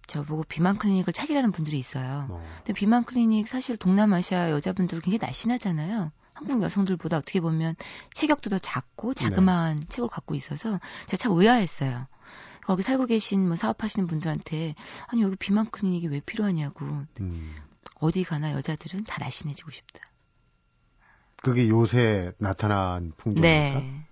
저보고 0.08 0.44
비만 0.44 0.78
클리닉을 0.78 1.14
찾으라는 1.14 1.52
분들이 1.52 1.80
있어요. 1.80 2.28
어. 2.30 2.44
근데 2.58 2.74
비만 2.74 3.04
클리닉 3.04 3.48
사실 3.48 3.78
동남아시아 3.78 4.52
여자분들 4.52 5.02
굉장히 5.02 5.20
날씬하잖아요. 5.20 6.12
한국 6.36 6.62
여성들보다 6.62 7.18
어떻게 7.18 7.40
보면 7.40 7.76
체격도 8.14 8.50
더 8.52 8.60
작고 8.60 9.14
자그마한 9.14 9.80
네. 9.80 9.86
체격을 9.90 10.10
갖고 10.10 10.36
있어서 10.36 10.80
제가 11.08 11.18
참 11.18 11.32
의아했어요. 11.32 12.08
거기 12.66 12.84
살고 12.84 13.06
계신 13.06 13.48
뭐 13.48 13.56
사업하시는 13.56 14.08
분들한테 14.08 14.76
아니 15.08 15.22
여기 15.22 15.36
비만 15.36 15.70
클리닉이 15.70 16.08
왜 16.08 16.20
필요하냐고. 16.20 16.86
음. 17.22 17.56
어디 17.96 18.24
가나 18.24 18.52
여자들은 18.54 19.06
다 19.06 19.18
날씬해지고 19.20 19.72
싶다. 19.72 20.00
그게 21.38 21.70
요새 21.70 22.32
나타난 22.40 23.12
풍경입니까? 23.18 23.80
네. 23.80 24.08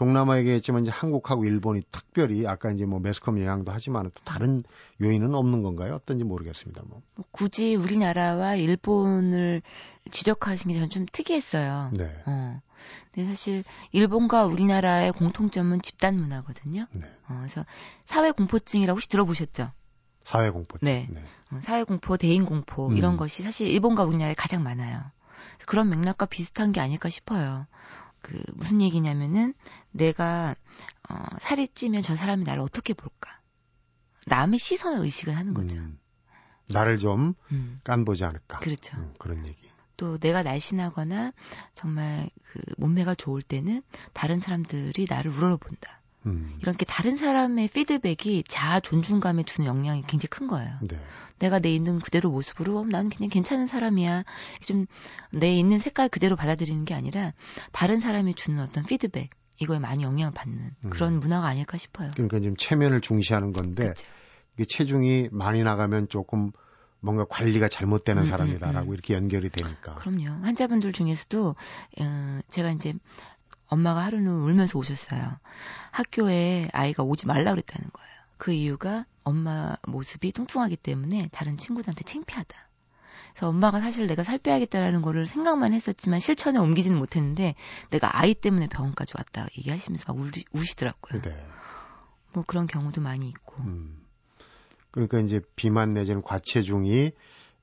동남아 0.00 0.38
얘기했지만 0.38 0.80
이제 0.80 0.90
한국하고 0.90 1.44
일본이 1.44 1.82
특별히 1.92 2.46
아까 2.46 2.70
이제 2.70 2.86
뭐 2.86 3.00
매스컴 3.00 3.38
영향도 3.38 3.70
하지만 3.70 4.04
또 4.14 4.24
다른 4.24 4.62
요인은 5.02 5.34
없는 5.34 5.62
건가요? 5.62 5.94
어떤지 5.94 6.24
모르겠습니다. 6.24 6.80
뭐. 6.86 7.02
뭐 7.16 7.26
굳이 7.32 7.74
우리나라와 7.74 8.54
일본을 8.56 9.60
지적하신 10.10 10.68
게 10.68 10.74
저는 10.74 10.88
좀 10.88 11.06
특이했어요. 11.12 11.90
네. 11.92 12.10
어. 12.24 12.62
근데 13.12 13.28
사실 13.28 13.62
일본과 13.92 14.46
우리나라의 14.46 15.12
공통점은 15.12 15.82
집단 15.82 16.16
문화거든요. 16.16 16.86
네. 16.94 17.06
어, 17.28 17.36
그래서 17.40 17.66
사회 18.06 18.30
공포증이라고 18.30 18.96
혹시 18.96 19.10
들어보셨죠? 19.10 19.70
사회 20.24 20.48
공포증. 20.48 20.86
네. 20.86 21.08
네. 21.10 21.20
어, 21.52 21.60
사회 21.60 21.84
공포, 21.84 22.16
대인 22.16 22.46
공포 22.46 22.88
음. 22.88 22.96
이런 22.96 23.18
것이 23.18 23.42
사실 23.42 23.68
일본과 23.68 24.04
우리나라에 24.04 24.32
가장 24.32 24.62
많아요. 24.62 25.02
그런 25.66 25.90
맥락과 25.90 26.24
비슷한 26.24 26.72
게 26.72 26.80
아닐까 26.80 27.10
싶어요. 27.10 27.66
그 28.20 28.42
무슨 28.54 28.80
얘기냐면은 28.80 29.54
내가 29.90 30.54
어, 31.08 31.14
살이 31.38 31.68
찌면 31.68 32.02
저 32.02 32.16
사람이 32.16 32.44
나를 32.44 32.60
어떻게 32.62 32.94
볼까? 32.94 33.40
남의 34.26 34.58
시선을 34.58 35.02
의식을 35.04 35.36
하는 35.36 35.54
거죠. 35.54 35.76
음, 35.78 35.98
나를 36.68 36.98
좀 36.98 37.34
음. 37.50 37.78
깐보지 37.84 38.24
않을까? 38.24 38.60
그렇죠. 38.60 38.96
음, 38.98 39.14
그런 39.18 39.44
얘기. 39.46 39.68
또 39.96 40.18
내가 40.18 40.42
날씬하거나 40.42 41.32
정말 41.74 42.30
그 42.44 42.60
몸매가 42.78 43.14
좋을 43.16 43.42
때는 43.42 43.82
다른 44.12 44.40
사람들이 44.40 45.06
나를 45.08 45.30
우러러본다. 45.30 45.99
음. 46.26 46.58
이렇게 46.60 46.84
다른 46.84 47.16
사람의 47.16 47.68
피드백이 47.68 48.44
자아 48.48 48.80
존중감에 48.80 49.44
주는 49.44 49.68
영향이 49.68 50.02
굉장히 50.06 50.28
큰 50.28 50.46
거예요. 50.46 50.70
네. 50.82 50.98
내가 51.38 51.58
내 51.58 51.74
있는 51.74 52.00
그대로 52.00 52.30
모습으로 52.30 52.80
어, 52.80 52.84
나는 52.84 53.08
그냥 53.08 53.30
괜찮은 53.30 53.66
사람이야. 53.66 54.24
좀 54.66 54.86
내 55.32 55.54
있는 55.54 55.78
색깔 55.78 56.08
그대로 56.08 56.36
받아들이는 56.36 56.84
게 56.84 56.94
아니라 56.94 57.32
다른 57.72 58.00
사람이 58.00 58.34
주는 58.34 58.60
어떤 58.60 58.84
피드백 58.84 59.30
이거에 59.58 59.78
많이 59.78 60.02
영향을 60.02 60.32
받는 60.32 60.70
음. 60.84 60.90
그런 60.90 61.20
문화가 61.20 61.46
아닐까 61.46 61.76
싶어요. 61.76 62.10
그러니까 62.14 62.40
좀 62.40 62.56
체면을 62.56 63.00
중시하는 63.00 63.52
건데 63.52 63.84
그렇죠. 63.84 64.06
이게 64.54 64.64
체중이 64.64 65.28
많이 65.32 65.62
나가면 65.62 66.08
조금 66.08 66.50
뭔가 67.00 67.24
관리가 67.28 67.68
잘못되는 67.68 68.22
음, 68.22 68.24
음 68.24 68.26
사람이다라고 68.26 68.86
음, 68.86 68.88
음. 68.88 68.94
이렇게 68.94 69.14
연결이 69.14 69.48
되니까. 69.50 69.94
그럼요. 69.94 70.44
환자분들 70.44 70.92
중에서도 70.92 71.54
어, 72.00 72.40
제가 72.50 72.72
이제 72.72 72.94
엄마가 73.70 74.04
하루는 74.04 74.30
울면서 74.32 74.78
오셨어요. 74.78 75.38
학교에 75.92 76.68
아이가 76.72 77.02
오지 77.02 77.26
말라 77.26 77.52
그랬다는 77.52 77.88
거예요. 77.92 78.10
그 78.36 78.52
이유가 78.52 79.06
엄마 79.22 79.76
모습이 79.86 80.32
뚱뚱하기 80.32 80.76
때문에 80.76 81.28
다른 81.32 81.56
친구들한테 81.56 82.04
창피하다. 82.04 82.68
그래서 83.32 83.48
엄마가 83.48 83.80
사실 83.80 84.06
내가 84.06 84.24
살 84.24 84.38
빼야겠다라는 84.38 85.02
거를 85.02 85.26
생각만 85.26 85.72
했었지만 85.72 86.18
실천에 86.20 86.58
옮기지는 86.58 86.98
못했는데 86.98 87.54
내가 87.90 88.18
아이 88.18 88.34
때문에 88.34 88.66
병원까지 88.66 89.14
왔다 89.16 89.46
얘기하시면서 89.56 90.12
막 90.12 90.20
우시, 90.20 90.44
우시더라고요. 90.52 91.22
네. 91.22 91.46
뭐 92.32 92.42
그런 92.46 92.66
경우도 92.66 93.00
많이 93.00 93.28
있고. 93.28 93.62
음. 93.62 94.00
그러니까 94.90 95.20
이제 95.20 95.40
비만 95.54 95.94
내지는 95.94 96.22
과체중이 96.22 97.12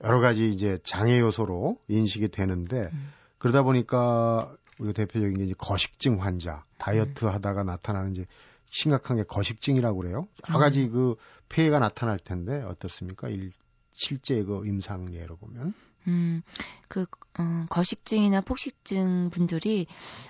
여러 0.04 0.20
가지 0.20 0.52
이제 0.52 0.80
장애 0.84 1.20
요소로 1.20 1.80
인식이 1.90 2.30
되는데 2.30 2.90
음. 2.94 3.12
그러다 3.38 3.64
보니까 3.64 4.56
우리가 4.80 4.94
대표적인 4.94 5.38
게 5.38 5.46
이제 5.46 5.54
거식증 5.58 6.22
환자, 6.22 6.64
다이어트 6.78 7.26
음. 7.26 7.32
하다가 7.32 7.64
나타나는 7.64 8.12
이제 8.12 8.26
심각한 8.70 9.18
게 9.18 9.24
거식증이라고 9.24 9.98
그래요. 10.00 10.28
여러 10.50 10.60
가지 10.60 10.86
음. 10.86 10.92
그 10.92 11.16
폐해가 11.50 11.80
나타날 11.80 12.20
텐데 12.20 12.64
어떻습니까? 12.64 13.30
일, 13.30 13.52
실제 13.94 14.44
그 14.44 14.66
임상 14.66 15.14
예로 15.14 15.38
보면. 15.38 15.74
음, 16.08 16.42
그, 16.88 17.06
어, 17.38 17.66
거식증이나 17.70 18.42
폭식증 18.42 19.30
분들이, 19.30 19.88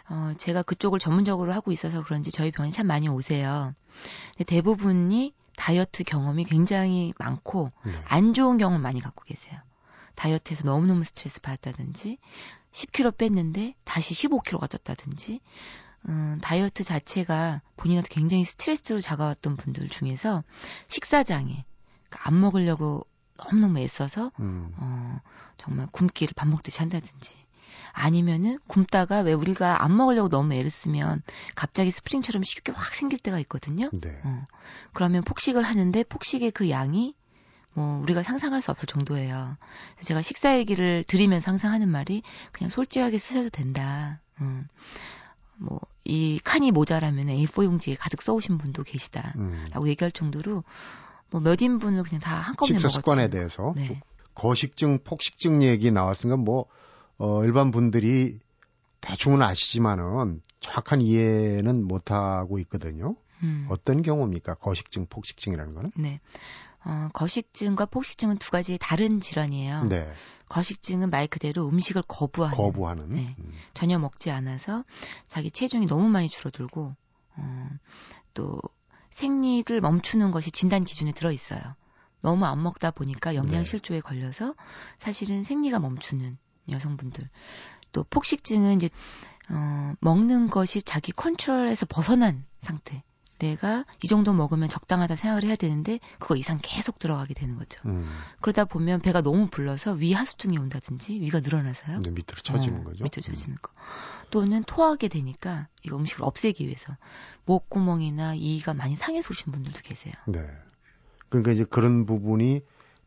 어, 0.10 0.34
제가 0.38 0.63
그쪽을 0.63 0.98
전문적으로 0.98 1.54
하고 1.54 1.72
있어서 1.72 2.04
그런지 2.04 2.32
저희 2.32 2.51
병원에 2.51 2.72
참 2.72 2.88
많이 2.88 3.08
오세요. 3.08 3.75
근데 4.32 4.44
대부분이 4.46 5.34
다이어트 5.56 6.04
경험이 6.04 6.46
굉장히 6.46 7.13
많고, 7.20 7.72
네. 7.86 7.94
안 8.06 8.34
좋은 8.34 8.58
경험 8.58 8.82
많이 8.82 9.01
갖고 9.01 9.24
계세요. 9.24 9.60
다이어트에서 10.16 10.63
너무너무 10.66 11.04
스트레스 11.04 11.42
받았다든지, 11.42 12.18
10kg 12.71 13.17
뺐는데 13.17 13.75
다시 13.83 14.13
15kg가 14.13 14.67
쪘다든지, 14.69 15.39
음, 16.09 16.39
다이어트 16.41 16.83
자체가 16.83 17.62
본인한테 17.75 18.09
굉장히 18.13 18.45
스트레스로 18.45 19.01
다가왔던 19.01 19.57
분들 19.57 19.89
중에서 19.89 20.43
식사장에 20.88 21.65
그러니까 22.09 22.29
안 22.29 22.39
먹으려고 22.39 23.05
너무너무 23.38 23.79
애써서 23.79 24.31
음. 24.39 24.74
어, 24.77 25.19
정말 25.57 25.88
굶기를 25.91 26.33
밥 26.36 26.47
먹듯이 26.47 26.79
한다든지 26.79 27.36
아니면은 27.91 28.59
굶다가 28.67 29.19
왜 29.19 29.33
우리가 29.33 29.83
안 29.83 29.95
먹으려고 29.95 30.29
너무 30.29 30.53
애를 30.53 30.69
쓰면 30.69 31.24
갑자기 31.55 31.91
스프링처럼 31.91 32.43
쉽게 32.43 32.71
확 32.71 32.93
생길 32.93 33.19
때가 33.19 33.39
있거든요. 33.41 33.89
네. 33.91 34.21
어, 34.24 34.45
그러면 34.93 35.24
폭식을 35.24 35.63
하는데 35.63 36.03
폭식의 36.03 36.51
그 36.51 36.69
양이 36.69 37.15
뭐 37.77 38.00
우리가 38.01 38.24
상상할 38.24 38.60
수 38.60 38.72
없을 38.72 38.88
정도예요. 38.88 39.55
그래서 39.93 40.07
제가 40.07 40.24
식사 40.24 40.57
얘기를 40.57 41.03
드리면서 41.07 41.46
상상하는 41.46 41.89
말이 41.89 42.24
그냥 42.51 42.72
솔직하게 42.72 43.19
쓰셔도 43.19 43.51
된다. 43.51 44.19
음. 44.41 44.67
뭐, 45.57 45.79
이 46.03 46.39
칸이 46.43 46.72
모자라면 46.72 47.27
A4 47.27 47.65
용지에 47.65 47.93
가득 47.93 48.24
써오신 48.24 48.57
분도 48.57 48.81
계시다. 48.81 49.34
음. 49.36 49.63
라고 49.72 49.88
얘기할 49.89 50.12
정도로 50.12 50.63
뭐 51.29 51.41
몇 51.41 51.62
인분을 51.62 52.01
그냥 52.01 52.19
다 52.19 52.36
한꺼번에 52.38 52.79
식사 52.79 52.89
습관에 52.89 53.29
대해서 53.29 53.74
네. 53.75 54.01
거식증, 54.34 55.03
폭식증 55.03 55.62
얘기 55.62 55.91
나왔으니까 55.91 56.36
뭐, 56.36 56.65
어, 57.19 57.43
일반 57.43 57.69
분들이 57.69 58.39
대충은 59.01 59.43
아시지만은 59.43 60.41
정확한 60.62 61.01
이해는 61.01 61.84
못하고 61.84 62.57
있거든요. 62.60 63.15
음. 63.43 63.67
어떤 63.69 64.01
경우입니까? 64.01 64.55
거식증, 64.55 65.05
폭식증이라는 65.07 65.75
거는? 65.75 65.91
네. 65.96 66.22
어, 66.88 67.10
거식증과 67.12 67.88
폭식증은 67.88 68.38
두 68.38 68.50
가지 68.50 68.77
다른 68.79 69.20
질환이에요. 69.20 69.84
네. 69.84 70.10
거식증은 70.48 71.10
말 71.10 71.27
그대로 71.27 71.67
음식을 71.67 72.01
거부하는. 72.08 72.56
거부하는. 72.56 73.10
네. 73.10 73.36
음. 73.39 73.51
전혀 73.74 74.00
먹지 74.00 74.32
않아서 74.32 74.86
자기 75.27 75.51
체중이 75.51 75.86
너무 75.88 76.08
많이 76.08 76.29
줄어들고 76.29 76.96
어, 77.36 77.70
또 78.34 78.58
생리를 79.10 79.82
멈추는 79.82 80.32
것이 80.32 80.50
진단 80.51 80.86
기준에 80.86 81.12
들어 81.12 81.34
있어요. 81.34 81.75
너무 82.22 82.46
안 82.46 82.63
먹다 82.63 82.91
보니까 82.91 83.36
영양실조에 83.36 83.98
네. 83.98 84.01
걸려서 84.01 84.56
사실은 84.98 85.44
생리가 85.44 85.79
멈추는 85.79 86.38
여성분들. 86.70 87.29
또 87.91 88.06
폭식증은 88.10 88.77
이제 88.77 88.89
어, 89.50 89.94
먹는 90.00 90.50
것이 90.50 90.82
자기 90.82 91.12
컨트롤에서 91.12 91.86
벗어난 91.86 92.46
상태. 92.62 93.03
내가 93.39 93.86
이 94.03 94.08
정도 94.08 94.34
먹으면 94.34 94.70
적당하다 94.70 95.15
생각을 95.15 95.44
해야 95.44 95.56
되는데 95.56 96.00
그거 96.20 96.36
이상 96.36 96.60
계속 96.62 97.00
들어가게 97.00 97.34
되는 97.34 97.58
거죠. 97.58 97.82
음. 97.86 98.10
그러다 98.41 98.65
보면 98.65 99.01
배가 99.01 99.22
너무 99.22 99.48
불러서 99.50 99.94
위 99.94 100.13
하수증이 100.13 100.58
온다든지 100.58 101.22
위가 101.22 101.39
늘어나서요. 101.39 101.96
근데 101.96 102.12
밑으로 102.12 102.41
처지는 102.41 102.82
어, 102.82 102.84
거죠. 102.84 103.03
밑으로 103.03 103.22
처지는 103.22 103.58
거. 103.62 103.72
또는 104.32 104.63
토하게 104.63 105.08
되니까 105.08 105.67
이거 105.84 105.98
음식을 105.98 106.24
없애기 106.24 106.65
위해서 106.65 106.96
목구멍이나 107.46 108.36
이가 108.36 108.74
많이 108.74 108.96
상해서 108.96 109.29
오신 109.32 109.51
분들도 109.51 109.82
계세요. 109.82 110.13
음. 110.27 110.34
네. 110.34 110.48
그러니까 111.29 111.51
이제 111.51 111.65
그런 111.65 112.06
부분이 112.06 112.62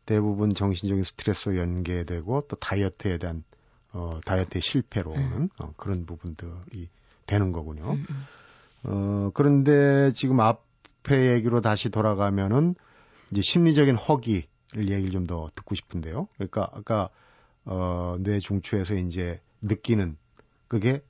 대부분 0.05 0.53
정신적인 0.53 1.03
스트레스와 1.03 1.57
연계되고 1.57 2.41
또 2.41 2.55
다이어트에 2.55 3.17
대한 3.17 3.43
어 3.93 4.19
다이어트의 4.25 4.61
실패로는 4.61 5.49
어, 5.59 5.73
그런 5.77 6.05
부분들이 6.05 6.89
되는 7.25 7.51
거군요. 7.51 7.97
어 8.85 9.31
그런데 9.33 10.11
지금 10.13 10.39
앞에 10.39 11.33
얘기로 11.33 11.61
다시 11.61 11.89
돌아가면은 11.89 12.75
이제 13.31 13.41
심리적인 13.41 13.95
허기를 13.95 14.43
얘기를 14.77 15.11
좀 15.11 15.27
더 15.27 15.49
듣고 15.55 15.75
싶은데요. 15.75 16.27
그러니까 16.35 16.69
아까 16.73 17.09
어 17.65 18.17
뇌 18.19 18.39
중추에서 18.39 18.95
이제 18.95 19.39
느끼는 19.61 20.17
그게 20.67 21.03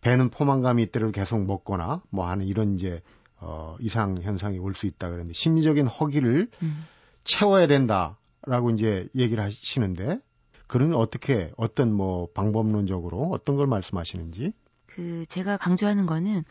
배는 0.00 0.30
포만감이 0.30 0.82
있더라도 0.84 1.10
계속 1.12 1.44
먹거나 1.44 2.02
뭐 2.10 2.28
하는 2.28 2.46
이런 2.46 2.74
이제 2.74 3.02
어 3.38 3.76
이상 3.80 4.18
현상이 4.22 4.58
올 4.58 4.74
수 4.74 4.86
있다 4.86 5.08
그랬는데 5.08 5.34
심리적인 5.34 5.86
허기를 5.88 6.48
음. 6.62 6.86
채워야 7.24 7.66
된다라고 7.66 8.70
이제 8.74 9.08
얘기를 9.16 9.42
하시는데 9.42 10.20
그런 10.68 10.94
어떻게 10.94 11.52
어떤 11.56 11.92
뭐 11.92 12.28
방법론적으로 12.34 13.30
어떤 13.32 13.56
걸 13.56 13.66
말씀하시는지 13.66 14.52
그 14.86 15.26
제가 15.26 15.56
강조하는 15.56 16.06
거는 16.06 16.44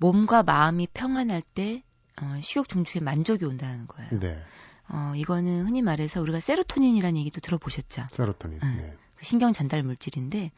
몸과 0.00 0.42
마음이 0.42 0.88
평안할 0.92 1.42
때 1.54 1.84
어, 2.20 2.40
식욕 2.40 2.68
중추에 2.68 3.00
만족이 3.00 3.44
온다는 3.44 3.86
거예요. 3.86 4.18
네 4.18 4.42
어, 4.88 5.12
이거는 5.14 5.66
흔히 5.66 5.82
말해서 5.82 6.20
우리가 6.20 6.40
세로토닌이라는 6.40 7.18
얘기도 7.20 7.40
들어보셨죠? 7.40 8.06
세로토닌 8.10 8.60
음. 8.62 8.76
네. 8.78 8.96
그 9.16 9.24
신경 9.24 9.52
전달 9.52 9.82
물질인데 9.82 10.50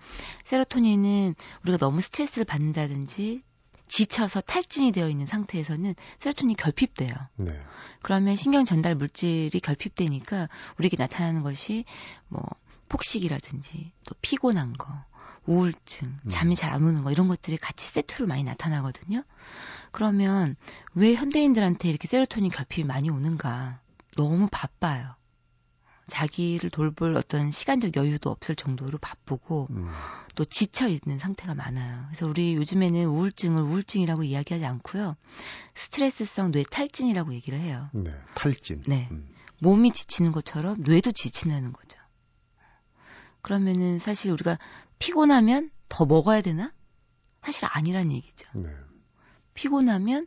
세로토닌은 0.44 1.34
우리가 1.62 1.76
너무 1.78 2.00
스트레스를 2.00 2.44
받는다든지 2.44 3.42
지쳐서 3.88 4.40
탈진이 4.40 4.92
되어 4.92 5.08
있는 5.10 5.26
상태에서는 5.26 5.94
세로토닌이 6.18 6.54
결핍돼요. 6.54 7.10
네. 7.36 7.60
그러면 8.02 8.36
신경 8.36 8.64
전달 8.64 8.94
물질이 8.94 9.60
결핍되니까 9.60 10.48
우리에게 10.78 10.96
나타나는 10.96 11.42
것이 11.42 11.84
뭐 12.28 12.42
폭식이라든지 12.88 13.92
또 14.06 14.14
피곤한 14.22 14.74
거, 14.74 15.04
우울증, 15.46 16.18
잠이 16.28 16.54
잘 16.54 16.72
안 16.72 16.84
오는 16.84 17.02
거 17.02 17.10
이런 17.10 17.28
것들이 17.28 17.56
같이 17.56 17.86
세트로 17.88 18.26
많이 18.26 18.44
나타나거든요. 18.44 19.24
그러면 19.90 20.56
왜 20.94 21.14
현대인들한테 21.14 21.88
이렇게 21.88 22.08
세로토닌 22.08 22.50
결핍이 22.50 22.86
많이 22.86 23.10
오는가? 23.10 23.80
너무 24.16 24.48
바빠요. 24.50 25.14
자기를 26.08 26.70
돌볼 26.70 27.16
어떤 27.16 27.50
시간적 27.50 27.96
여유도 27.96 28.30
없을 28.30 28.54
정도로 28.54 28.98
바쁘고 28.98 29.68
음. 29.70 29.90
또 30.34 30.44
지쳐 30.44 30.88
있는 30.88 31.18
상태가 31.18 31.54
많아요. 31.54 32.04
그래서 32.08 32.26
우리 32.26 32.54
요즘에는 32.56 33.06
우울증을 33.06 33.62
우울증이라고 33.62 34.24
이야기하지 34.24 34.66
않고요. 34.66 35.16
스트레스성 35.74 36.52
뇌 36.52 36.64
탈진이라고 36.64 37.32
얘기를 37.34 37.60
해요. 37.60 37.88
네. 37.92 38.12
탈진. 38.34 38.82
네. 38.86 39.08
음. 39.10 39.28
몸이 39.60 39.92
지치는 39.92 40.32
것처럼 40.32 40.78
뇌도 40.80 41.12
지친다는 41.12 41.72
거죠. 41.72 41.98
그러면은 43.42 43.98
사실 43.98 44.30
우리가 44.32 44.58
피곤하면 45.02 45.70
더 45.88 46.06
먹어야 46.06 46.40
되나? 46.40 46.72
사실 47.42 47.66
아니란 47.68 48.12
얘기죠. 48.12 48.48
네. 48.54 48.68
피곤하면 49.54 50.22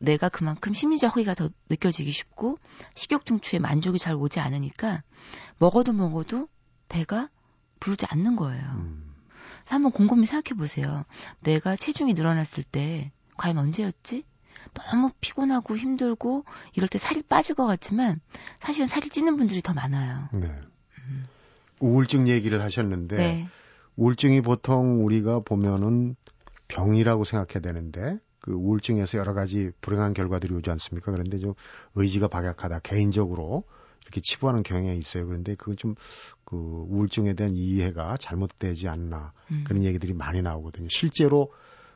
내가 0.00 0.28
그만큼 0.28 0.74
심리적 0.74 1.16
허기가 1.16 1.34
더 1.34 1.48
느껴지기 1.70 2.10
쉽고 2.10 2.58
식욕 2.94 3.24
중추에 3.24 3.58
만족이 3.58 3.98
잘 3.98 4.14
오지 4.14 4.38
않으니까 4.38 5.02
먹어도 5.58 5.94
먹어도 5.94 6.46
배가 6.90 7.30
부르지 7.80 8.04
않는 8.10 8.36
거예요. 8.36 8.62
음. 8.76 9.14
그래서 9.60 9.74
한번 9.74 9.92
곰곰이 9.92 10.26
생각해 10.26 10.56
보세요. 10.58 11.04
내가 11.40 11.74
체중이 11.74 12.12
늘어났을 12.12 12.64
때 12.64 13.10
과연 13.38 13.56
언제였지? 13.56 14.24
너무 14.74 15.10
피곤하고 15.22 15.76
힘들고 15.76 16.44
이럴 16.74 16.88
때 16.88 16.98
살이 16.98 17.22
빠질 17.22 17.54
것 17.54 17.64
같지만 17.66 18.20
사실은 18.60 18.88
살이 18.88 19.08
찌는 19.08 19.38
분들이 19.38 19.62
더 19.62 19.72
많아요. 19.72 20.28
네. 20.34 20.54
우울증 21.80 22.28
얘기를 22.28 22.60
하셨는데 22.60 23.16
네. 23.16 23.48
우울증이 23.98 24.40
보통 24.40 25.04
우리가 25.04 25.40
보면은 25.40 26.16
병이라고 26.68 27.24
생각해야 27.24 27.60
되는데 27.60 28.18
그 28.40 28.52
우울증에서 28.52 29.18
여러 29.18 29.34
가지 29.34 29.70
불행한 29.80 30.14
결과들이 30.14 30.54
오지 30.54 30.70
않습니까? 30.70 31.12
그런데 31.12 31.38
좀 31.38 31.54
의지가 31.94 32.28
박약하다 32.28 32.80
개인적으로 32.80 33.64
이렇게 34.02 34.20
치부하는 34.22 34.62
경향이 34.62 34.98
있어요. 34.98 35.26
그런데 35.26 35.54
그건 35.54 35.76
좀 35.76 35.94
그 36.48 36.56
우울증에 36.56 37.34
대한 37.34 37.54
이해가 37.54 38.16
잘못되지 38.16 38.88
않나 38.88 39.34
음. 39.50 39.64
그런 39.66 39.84
얘기들이 39.84 40.14
많이 40.14 40.40
나오거든요. 40.40 40.88
실제로 40.88 41.52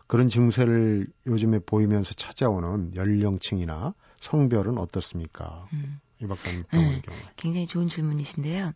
그런 0.06 0.28
증세를 0.28 1.06
요즘에 1.26 1.60
보이면서 1.60 2.12
찾아오는 2.12 2.94
연령층이나 2.94 3.94
성별은 4.20 4.76
어떻습니까? 4.76 5.66
음. 5.72 6.00
이 6.20 6.26
박사님 6.26 6.64
병원의 6.64 6.96
음. 6.96 7.00
경우. 7.02 7.18
굉장히 7.36 7.66
좋은 7.66 7.88
질문이신데요. 7.88 8.74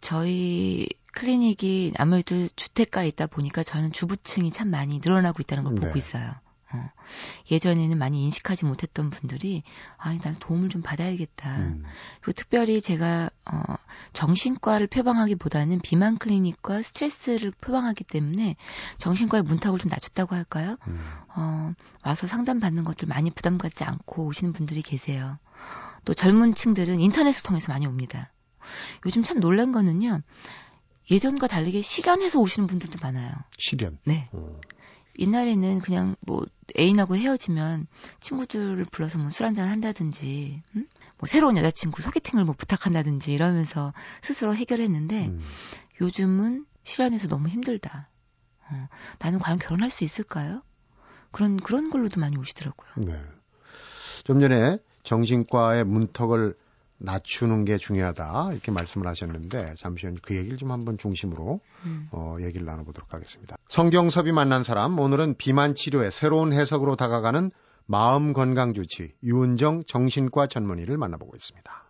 저희 0.00 0.86
클리닉이 1.12 1.92
아무래도 1.96 2.48
주택가에 2.56 3.08
있다 3.08 3.26
보니까 3.26 3.62
저는 3.62 3.92
주부층이 3.92 4.52
참 4.52 4.70
많이 4.70 4.98
늘어나고 4.98 5.38
있다는 5.40 5.64
걸 5.64 5.74
네. 5.74 5.80
보고 5.80 5.98
있어요. 5.98 6.34
어. 6.70 6.90
예전에는 7.50 7.96
많이 7.96 8.24
인식하지 8.24 8.66
못했던 8.66 9.08
분들이 9.08 9.62
아, 9.96 10.12
난 10.18 10.36
도움을 10.38 10.68
좀 10.68 10.82
받아야겠다. 10.82 11.56
음. 11.56 11.84
그리고 12.20 12.32
특별히 12.36 12.82
제가 12.82 13.30
어, 13.50 13.74
정신과를 14.12 14.86
표방하기보다는 14.88 15.80
비만 15.80 16.18
클리닉과 16.18 16.82
스트레스를 16.82 17.52
표방하기 17.52 18.04
때문에 18.04 18.56
정신과의 18.98 19.44
문턱을 19.44 19.78
좀 19.78 19.88
낮췄다고 19.88 20.34
할까요? 20.34 20.76
음. 20.86 21.00
어, 21.34 21.72
와서 22.04 22.26
상담 22.26 22.60
받는 22.60 22.84
것들 22.84 23.08
많이 23.08 23.30
부담 23.30 23.56
갖지 23.56 23.84
않고 23.84 24.26
오시는 24.26 24.52
분들이 24.52 24.82
계세요. 24.82 25.38
또 26.04 26.12
젊은 26.12 26.54
층들은 26.54 27.00
인터넷을 27.00 27.42
통해서 27.42 27.72
많이 27.72 27.86
옵니다. 27.86 28.30
요즘 29.06 29.22
참 29.22 29.40
놀란 29.40 29.72
거는요. 29.72 30.20
예전과 31.10 31.46
다르게 31.46 31.80
실연해서 31.82 32.38
오시는 32.38 32.66
분들도 32.66 32.98
많아요. 33.02 33.32
실현. 33.58 33.98
네. 34.04 34.28
어. 34.32 34.60
옛날에는 35.18 35.80
그냥 35.80 36.14
뭐 36.20 36.44
애인하고 36.78 37.16
헤어지면 37.16 37.86
친구들을 38.20 38.84
불러서 38.86 39.18
뭐 39.18 39.30
술 39.30 39.46
한잔 39.46 39.68
한다든지, 39.68 40.62
음? 40.76 40.86
뭐 41.18 41.26
새로운 41.26 41.56
여자친구 41.56 42.02
소개팅을 42.02 42.44
뭐 42.44 42.54
부탁한다든지 42.56 43.32
이러면서 43.32 43.92
스스로 44.22 44.54
해결했는데 44.54 45.26
음. 45.26 45.40
요즘은 46.00 46.66
실연해서 46.84 47.26
너무 47.28 47.48
힘들다. 47.48 48.08
어, 48.70 48.88
나는 49.18 49.38
과연 49.40 49.58
결혼할 49.58 49.90
수 49.90 50.04
있을까요? 50.04 50.62
그런 51.32 51.56
그런 51.56 51.90
걸로도 51.90 52.20
많이 52.20 52.36
오시더라고요. 52.36 52.88
네. 53.06 53.20
좀 54.24 54.40
전에 54.40 54.78
정신과의 55.02 55.84
문턱을 55.84 56.54
낮추는 56.98 57.64
게 57.64 57.78
중요하다 57.78 58.52
이렇게 58.52 58.70
말씀을 58.72 59.06
하셨는데 59.06 59.74
잠시 59.76 60.06
후 60.06 60.18
그 60.22 60.36
얘기를 60.36 60.56
좀 60.58 60.70
한번 60.72 60.98
중심으로 60.98 61.60
음. 61.84 62.08
어, 62.12 62.36
얘기를 62.40 62.66
나눠보도록 62.66 63.14
하겠습니다. 63.14 63.56
성경섭이 63.68 64.32
만난 64.32 64.64
사람 64.64 64.98
오늘은 64.98 65.36
비만 65.38 65.74
치료의 65.74 66.10
새로운 66.10 66.52
해석으로 66.52 66.96
다가가는 66.96 67.50
마음 67.86 68.32
건강 68.32 68.74
주치 68.74 69.14
유은정 69.22 69.84
정신과 69.86 70.48
전문의를 70.48 70.98
만나보고 70.98 71.36
있습니다. 71.36 71.84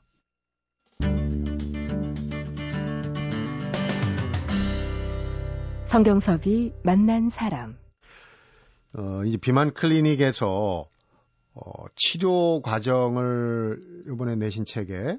성경섭이 5.87 6.75
만난 6.85 7.29
사람. 7.31 7.77
어, 8.93 9.25
이제 9.25 9.39
비만 9.39 9.73
클리닉에서 9.73 10.87
어, 11.61 11.87
치료 11.97 12.63
과정을 12.63 14.05
이번에 14.07 14.37
내신 14.37 14.65
책에 14.65 15.19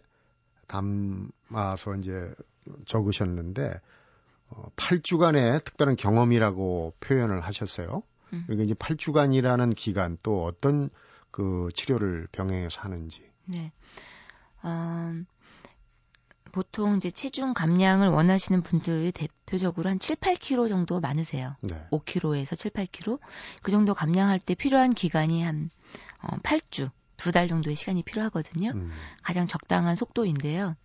담아서 0.67 1.95
이제 1.95 2.33
적으셨는데 2.85 3.81
어, 4.49 4.65
8주간의 4.75 5.63
특별한 5.63 5.95
경험이라고 5.95 6.93
표현을 6.99 7.41
하셨어요. 7.41 8.03
음. 8.33 8.43
그러니까 8.45 8.63
이제 8.63 8.73
8주간이라는 8.73 9.75
기간 9.75 10.17
또 10.23 10.45
어떤 10.45 10.89
그 11.31 11.69
치료를 11.75 12.27
병행해서 12.31 12.81
하는지. 12.81 13.29
네. 13.45 13.71
어, 14.63 15.13
보통 16.51 16.97
이제 16.97 17.11
체중 17.11 17.53
감량을 17.53 18.07
원하시는 18.07 18.61
분들이 18.63 19.11
대표적으로 19.11 19.89
한 19.89 19.99
7, 19.99 20.15
8kg 20.15 20.69
정도 20.69 20.99
많으세요. 20.99 21.55
네. 21.61 21.87
5kg에서 21.91 22.57
7, 22.57 22.71
8kg. 22.71 23.19
그 23.61 23.71
정도 23.71 23.93
감량할 23.93 24.39
때 24.39 24.55
필요한 24.55 24.93
기간이 24.93 25.43
한 25.43 25.69
어, 26.21 26.37
8주, 26.43 26.91
두 27.17 27.31
달 27.31 27.47
정도의 27.47 27.75
시간이 27.75 28.03
필요하거든요. 28.03 28.71
음, 28.71 28.91
가장 29.23 29.45
적당한 29.47 29.95
속도인데요. 29.95 30.75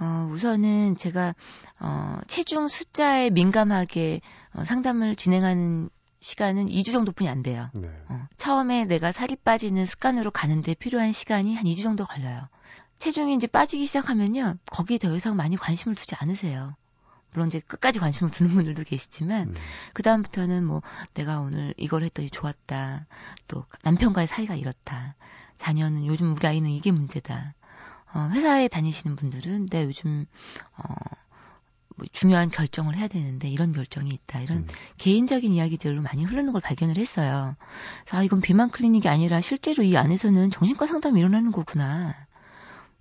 어, 0.00 0.28
우선은 0.30 0.96
제가 0.96 1.34
어, 1.80 2.18
체중 2.26 2.68
숫자에 2.68 3.30
민감하게 3.30 4.20
어, 4.54 4.64
상담을 4.64 5.16
진행하는 5.16 5.88
시간은 6.20 6.66
2주 6.66 6.92
정도뿐이 6.92 7.28
안 7.28 7.42
돼요. 7.42 7.68
네. 7.74 7.88
어, 8.08 8.26
처음에 8.36 8.84
내가 8.84 9.12
살이 9.12 9.34
빠지는 9.34 9.86
습관으로 9.86 10.30
가는데 10.30 10.74
필요한 10.74 11.12
시간이 11.12 11.54
한 11.56 11.64
2주 11.64 11.82
정도 11.82 12.04
걸려요. 12.04 12.48
체중이 12.98 13.34
이제 13.34 13.46
빠지기 13.48 13.86
시작하면요. 13.86 14.56
거기에 14.70 14.98
더 14.98 15.14
이상 15.16 15.34
많이 15.36 15.56
관심을 15.56 15.96
두지 15.96 16.14
않으세요. 16.16 16.76
물론 17.32 17.48
이제 17.48 17.60
끝까지 17.60 17.98
관심을 17.98 18.30
두는 18.30 18.54
분들도 18.54 18.84
계시지만 18.84 19.48
음. 19.48 19.54
그다음부터는 19.94 20.64
뭐 20.64 20.82
내가 21.14 21.40
오늘 21.40 21.74
이걸 21.76 22.02
했더니 22.04 22.30
좋았다. 22.30 23.06
또 23.48 23.64
남편과의 23.82 24.26
사이가 24.26 24.54
이렇다. 24.54 25.16
자녀는 25.56 26.06
요즘 26.06 26.34
우리 26.34 26.46
아이는 26.46 26.70
이게 26.70 26.90
문제다. 26.90 27.54
어, 28.14 28.28
회사에 28.32 28.68
다니시는 28.68 29.16
분들은 29.16 29.66
내 29.66 29.84
요즘 29.84 30.26
어, 30.76 30.94
뭐 31.96 32.06
중요한 32.12 32.48
결정을 32.48 32.96
해야 32.96 33.08
되는데 33.08 33.48
이런 33.48 33.72
결정이 33.72 34.10
있다. 34.10 34.40
이런 34.40 34.58
음. 34.58 34.66
개인적인 34.98 35.52
이야기들로 35.52 36.02
많이 36.02 36.24
흐르는 36.24 36.52
걸 36.52 36.60
발견을 36.60 36.96
했어요. 36.98 37.56
그래서 38.04 38.18
아, 38.18 38.22
이건 38.22 38.40
비만 38.40 38.70
클리닉이 38.70 39.08
아니라 39.08 39.40
실제로 39.40 39.82
이 39.82 39.96
안에서는 39.96 40.50
정신과 40.50 40.86
상담이 40.86 41.20
일어나는 41.20 41.52
거구나. 41.52 42.26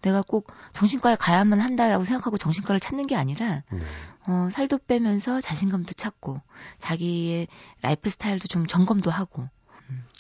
내가 0.02 0.22
꼭 0.22 0.48
정신과에 0.74 1.16
가야만 1.16 1.62
한다라고 1.62 2.04
생각하고 2.04 2.38
정신과를 2.38 2.80
찾는 2.80 3.08
게 3.08 3.16
아니라 3.16 3.64
네. 3.72 3.80
어, 4.28 4.50
살도 4.52 4.80
빼면서 4.88 5.42
자신감도 5.42 5.94
찾고 5.94 6.42
자기의 6.80 7.48
라이프 7.82 8.10
스타일도 8.10 8.48
좀 8.48 8.68
점검도 8.68 9.12
하고 9.12 9.48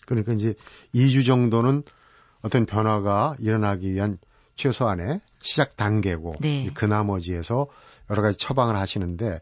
그러니까 0.05 0.33
이제 0.33 0.55
2주 0.93 1.25
정도는 1.25 1.83
어떤 2.41 2.65
변화가 2.65 3.35
일어나기 3.39 3.91
위한 3.93 4.17
최소한의 4.55 5.21
시작 5.41 5.77
단계고 5.77 6.35
네. 6.39 6.69
그 6.73 6.85
나머지에서 6.85 7.67
여러 8.09 8.21
가지 8.21 8.37
처방을 8.37 8.75
하시는데 8.75 9.39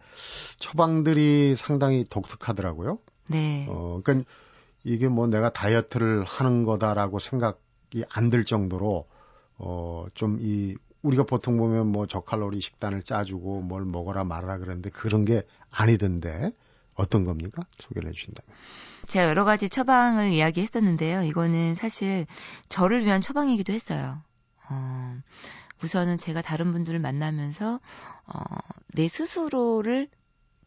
처방들이 0.60 1.56
상당히 1.58 2.04
독특하더라고요. 2.04 2.99
네. 3.30 3.65
어, 3.69 3.99
그러니까 4.04 4.30
이게 4.84 5.08
뭐 5.08 5.28
내가 5.28 5.49
다이어트를 5.49 6.23
하는 6.23 6.63
거다라고 6.63 7.19
생각이 7.19 8.04
안 8.10 8.30
들 8.30 8.45
정도로 8.45 9.08
어, 9.60 10.06
좀 10.15 10.39
이 10.41 10.76
우리가 11.02 11.24
보통 11.24 11.58
보면 11.58 11.88
뭐 11.88 12.08
저칼로리 12.08 12.60
식단을 12.60 13.04
짜주고 13.04 13.62
뭘 13.62 13.86
먹어라 13.86 14.24
말아라 14.24 14.58
그러는데 14.58 14.89
그런 14.89 15.24
게 15.24 15.43
아니던데 15.69 16.52
어떤 16.93 17.24
겁니까? 17.24 17.63
소개를 17.80 18.10
해주신다면. 18.10 18.56
제가 19.08 19.30
여러 19.30 19.45
가지 19.45 19.69
처방을 19.69 20.34
이야기했었는데요. 20.34 21.24
이거는 21.24 21.76
사실 21.76 22.28
저를 22.67 23.06
위한 23.06 23.22
처방이기도 23.22 23.72
했어요. 23.72 24.22
어, 24.69 25.17
우선은 25.82 26.17
제가 26.17 26.41
다른 26.41 26.74
분들을 26.74 27.00
만나면서 27.00 27.80
어, 28.26 28.41
내 28.93 29.08
스스로를 29.08 30.10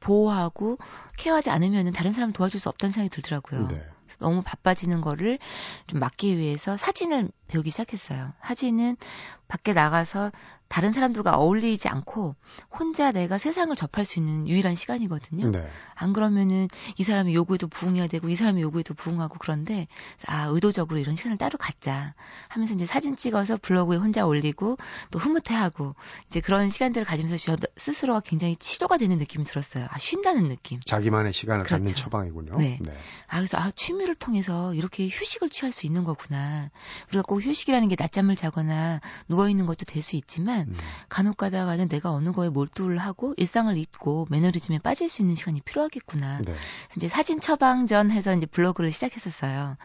보호하고 0.00 0.78
케어하지 1.18 1.50
않으면 1.50 1.92
다른 1.92 2.12
사람 2.12 2.32
도와줄 2.32 2.58
수 2.58 2.70
없다는 2.70 2.92
생각이 2.92 3.10
들더라고요. 3.14 3.68
네. 3.68 3.86
너무 4.22 4.42
바빠지는 4.42 5.00
거를 5.00 5.38
좀 5.86 6.00
막기 6.00 6.38
위해서 6.38 6.76
사진을 6.76 7.30
배우기 7.48 7.70
시작했어요. 7.70 8.32
사진은 8.42 8.96
밖에 9.48 9.72
나가서 9.72 10.30
다른 10.72 10.92
사람들과 10.92 11.36
어울리지 11.36 11.88
않고 11.88 12.34
혼자 12.70 13.12
내가 13.12 13.36
세상을 13.36 13.76
접할 13.76 14.06
수 14.06 14.18
있는 14.18 14.48
유일한 14.48 14.74
시간이거든요. 14.74 15.50
네. 15.50 15.68
안 15.94 16.14
그러면은 16.14 16.68
이 16.96 17.04
사람의 17.04 17.34
요구에도 17.34 17.68
부응해야 17.68 18.06
되고 18.06 18.30
이 18.30 18.34
사람의 18.34 18.62
요구에도 18.62 18.94
부응하고 18.94 19.36
그런데 19.38 19.86
아 20.26 20.46
의도적으로 20.46 20.98
이런 20.98 21.14
시간을 21.14 21.36
따로 21.36 21.58
갖자 21.58 22.14
하면서 22.48 22.72
이제 22.72 22.86
사진 22.86 23.16
찍어서 23.16 23.58
블로그에 23.60 23.98
혼자 23.98 24.24
올리고 24.24 24.78
또 25.10 25.18
흐뭇해하고 25.18 25.94
이제 26.28 26.40
그런 26.40 26.70
시간들을 26.70 27.04
가지면서 27.04 27.36
저 27.36 27.56
스스로가 27.76 28.20
굉장히 28.20 28.56
치료가 28.56 28.96
되는 28.96 29.18
느낌이 29.18 29.44
들었어요. 29.44 29.86
아 29.90 29.98
쉰다는 29.98 30.48
느낌. 30.48 30.80
자기만의 30.80 31.34
시간을 31.34 31.66
갖는 31.66 31.84
그렇죠. 31.84 32.04
처방이군요. 32.04 32.56
네. 32.56 32.78
아 33.26 33.36
그래서 33.36 33.58
아 33.58 33.70
취미를 33.76 34.14
통해서 34.14 34.72
이렇게 34.72 35.06
휴식을 35.06 35.50
취할 35.50 35.70
수 35.70 35.86
있는 35.86 36.04
거구나. 36.04 36.70
우리가 37.08 37.22
꼭 37.28 37.42
휴식이라는 37.42 37.88
게 37.88 37.96
낮잠을 37.98 38.36
자거나 38.36 39.00
누워 39.28 39.50
있는 39.50 39.66
것도 39.66 39.84
될 39.84 40.02
수 40.02 40.16
있지만 40.16 40.61
음. 40.68 40.76
간혹 41.08 41.36
가다가는 41.36 41.88
내가 41.88 42.10
어느 42.12 42.32
거에 42.32 42.48
몰두를 42.48 42.98
하고 42.98 43.34
일상을 43.36 43.76
잊고 43.76 44.26
매너리즘에 44.30 44.78
빠질 44.78 45.08
수 45.08 45.22
있는 45.22 45.34
시간이 45.34 45.60
필요하겠구나. 45.62 46.38
네. 46.44 46.54
이제 46.96 47.08
사진 47.08 47.40
처방전 47.40 48.10
해서 48.10 48.34
이제 48.34 48.46
블로그를 48.46 48.90
시작했었어요. 48.90 49.76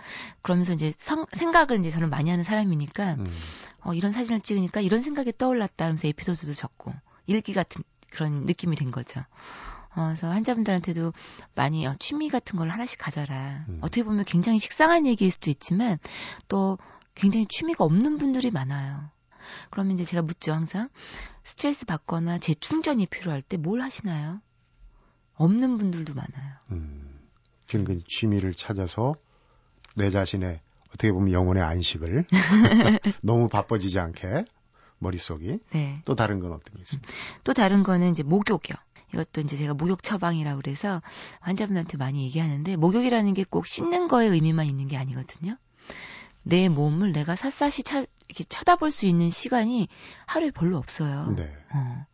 그러면서 0.41 0.73
이제 0.73 0.93
성- 0.97 1.25
생각을 1.31 1.79
이제 1.79 1.89
저는 1.89 2.09
많이 2.09 2.29
하는 2.29 2.43
사람이니까 2.43 3.15
음. 3.15 3.33
어, 3.81 3.93
이런 3.93 4.11
사진을 4.11 4.41
찍으니까 4.41 4.81
이런 4.81 5.01
생각이 5.01 5.33
떠올랐다 5.37 5.85
하면서 5.85 6.07
에피소드도 6.07 6.53
적고 6.53 6.93
일기 7.25 7.53
같은 7.53 7.83
그런 8.09 8.45
느낌이 8.45 8.75
된 8.75 8.91
거죠. 8.91 9.21
어, 9.95 10.05
그래서 10.07 10.29
환자분들한테도 10.29 11.11
많이 11.55 11.87
어, 11.87 11.95
취미 11.99 12.29
같은 12.29 12.57
걸 12.57 12.69
하나씩 12.69 12.99
가져라. 12.99 13.65
음. 13.69 13.77
어떻게 13.81 14.03
보면 14.03 14.25
굉장히 14.25 14.59
식상한 14.59 15.05
얘기일 15.07 15.31
수도 15.31 15.49
있지만 15.49 15.97
또 16.47 16.77
굉장히 17.15 17.47
취미가 17.47 17.83
없는 17.83 18.17
분들이 18.19 18.51
많아요. 18.51 19.09
그러면 19.69 19.93
이제 19.93 20.03
제가 20.05 20.21
묻죠 20.21 20.53
항상 20.53 20.89
스트레스 21.43 21.85
받거나 21.85 22.37
재충전이 22.39 23.05
필요할 23.07 23.41
때 23.41 23.57
뭘 23.57 23.81
하시나요? 23.81 24.41
없는 25.35 25.77
분들도 25.77 26.13
많아요. 26.13 26.53
음. 26.71 27.19
그러니까 27.69 27.95
취미를 28.07 28.53
찾아서 28.53 29.15
내 29.95 30.09
자신의 30.09 30.61
어떻게 30.89 31.11
보면 31.11 31.31
영혼의 31.33 31.61
안식을 31.63 32.25
너무 33.23 33.47
바빠지지 33.49 33.99
않게 33.99 34.45
머릿속이 34.99 35.59
네. 35.73 36.01
또 36.05 36.15
다른 36.15 36.39
건 36.39 36.53
어떤 36.53 36.73
게 36.75 36.81
있습니까? 36.81 37.11
또 37.43 37.53
다른 37.53 37.83
거는 37.83 38.11
이제 38.11 38.23
목욕이요. 38.23 38.75
이것도 39.13 39.41
이제 39.41 39.55
제가 39.57 39.73
목욕 39.73 40.01
처방이라고 40.03 40.61
그래서 40.61 41.01
환자분한테 41.39 41.97
많이 41.97 42.23
얘기하는데 42.25 42.75
목욕이라는 42.75 43.33
게 43.35 43.43
꼭 43.43 43.67
씻는 43.67 44.07
거에 44.07 44.27
의미만 44.27 44.65
있는 44.65 44.87
게 44.87 44.97
아니거든요. 44.97 45.57
내 46.43 46.67
몸을 46.69 47.11
내가 47.11 47.35
샅샅이 47.35 47.83
차, 47.83 48.05
이렇게 48.27 48.43
쳐다볼 48.43 48.91
수 48.91 49.05
있는 49.05 49.29
시간이 49.29 49.87
하루에 50.25 50.51
별로 50.51 50.77
없어요. 50.77 51.33
네. 51.35 51.53
어, 51.73 52.05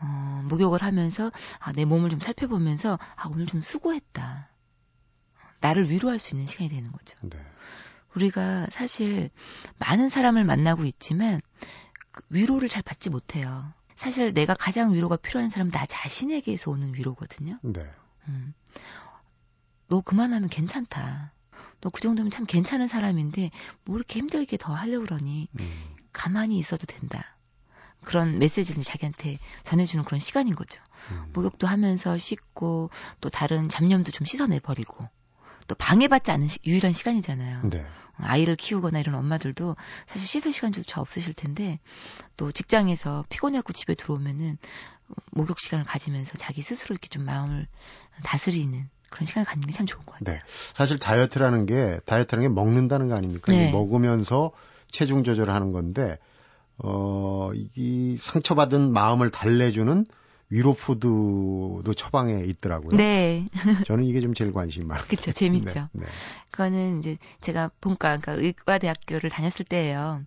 어, 0.00 0.42
목욕을 0.48 0.82
하면서 0.82 1.30
아, 1.58 1.72
내 1.72 1.84
몸을 1.84 2.10
좀 2.10 2.20
살펴보면서 2.20 2.98
아, 3.16 3.28
오늘 3.28 3.46
좀 3.46 3.60
수고했다. 3.60 4.48
나를 5.60 5.90
위로할 5.90 6.18
수 6.18 6.34
있는 6.34 6.46
시간이 6.46 6.70
되는 6.70 6.90
거죠. 6.90 7.16
네. 7.22 7.38
우리가 8.14 8.66
사실 8.70 9.30
많은 9.78 10.08
사람을 10.08 10.44
만나고 10.44 10.84
있지만 10.84 11.40
그 12.10 12.22
위로를 12.28 12.68
잘 12.68 12.82
받지 12.82 13.10
못해요. 13.10 13.72
사실 13.96 14.34
내가 14.34 14.54
가장 14.54 14.92
위로가 14.92 15.16
필요한 15.16 15.48
사람은 15.48 15.70
나 15.70 15.86
자신에게서 15.86 16.70
오는 16.70 16.94
위로거든요. 16.94 17.58
네. 17.62 17.88
음. 18.28 18.54
너 19.88 20.00
그만하면 20.00 20.48
괜찮다. 20.48 21.32
너 21.82 21.90
그 21.90 22.00
정도면 22.00 22.30
참 22.30 22.46
괜찮은 22.46 22.88
사람인데 22.88 23.50
뭐 23.84 23.96
이렇게 23.96 24.18
힘들게 24.20 24.56
더 24.56 24.72
하려고 24.72 25.04
그러니 25.04 25.48
음. 25.60 25.84
가만히 26.12 26.58
있어도 26.58 26.86
된다. 26.86 27.36
그런 28.02 28.38
메시지를 28.38 28.82
자기한테 28.82 29.38
전해주는 29.64 30.04
그런 30.04 30.18
시간인 30.20 30.54
거죠. 30.54 30.82
음. 31.10 31.30
목욕도 31.34 31.66
하면서 31.66 32.16
씻고 32.16 32.90
또 33.20 33.28
다른 33.30 33.68
잡념도 33.68 34.10
좀 34.12 34.24
씻어내버리고 34.26 35.08
또 35.68 35.74
방해받지 35.76 36.30
않는 36.32 36.48
시- 36.48 36.58
유일한 36.64 36.92
시간이잖아요. 36.92 37.68
네. 37.70 37.86
아이를 38.16 38.56
키우거나 38.56 39.00
이런 39.00 39.14
엄마들도 39.16 39.76
사실 40.06 40.26
씻을 40.26 40.52
시간조차 40.52 41.00
없으실 41.00 41.34
텐데 41.34 41.78
또 42.36 42.52
직장에서 42.52 43.24
피곤해갖고 43.28 43.72
집에 43.72 43.94
들어오면은 43.94 44.58
목욕 45.32 45.58
시간을 45.60 45.84
가지면서 45.84 46.36
자기 46.38 46.62
스스로 46.62 46.94
이렇게 46.94 47.08
좀 47.08 47.24
마음을 47.24 47.66
다스리는 48.24 48.88
그런 49.12 49.26
시간을 49.26 49.44
갖는 49.46 49.66
게 49.66 49.72
참 49.72 49.86
좋은 49.86 50.04
것 50.04 50.14
같아요. 50.18 50.36
네. 50.36 50.42
사실 50.46 50.98
다이어트라는 50.98 51.66
게 51.66 52.00
다이어트라는 52.04 52.48
게 52.48 52.54
먹는다는 52.54 53.08
거 53.08 53.14
아닙니까? 53.14 53.52
네. 53.52 53.70
먹으면서 53.70 54.50
체중 54.88 55.22
조절하는 55.24 55.72
건데 55.72 56.18
어, 56.78 57.50
이 57.54 58.16
상처받은 58.18 58.92
마음을 58.92 59.30
달래주는 59.30 60.06
위로 60.50 60.74
푸드도 60.74 61.94
처방에 61.96 62.42
있더라고요. 62.44 62.96
네, 62.96 63.46
저는 63.86 64.04
이게 64.04 64.20
좀 64.20 64.34
제일 64.34 64.52
관심이 64.52 64.84
많아요. 64.84 65.04
그쵸 65.08 65.32
재밌죠. 65.32 65.88
네. 65.92 66.04
네. 66.04 66.06
그거는 66.50 66.98
이제 66.98 67.16
제가 67.40 67.70
본과 67.80 68.18
그러니까 68.18 68.32
의과대학교를 68.32 69.30
다녔을 69.30 69.64
때예요. 69.66 70.22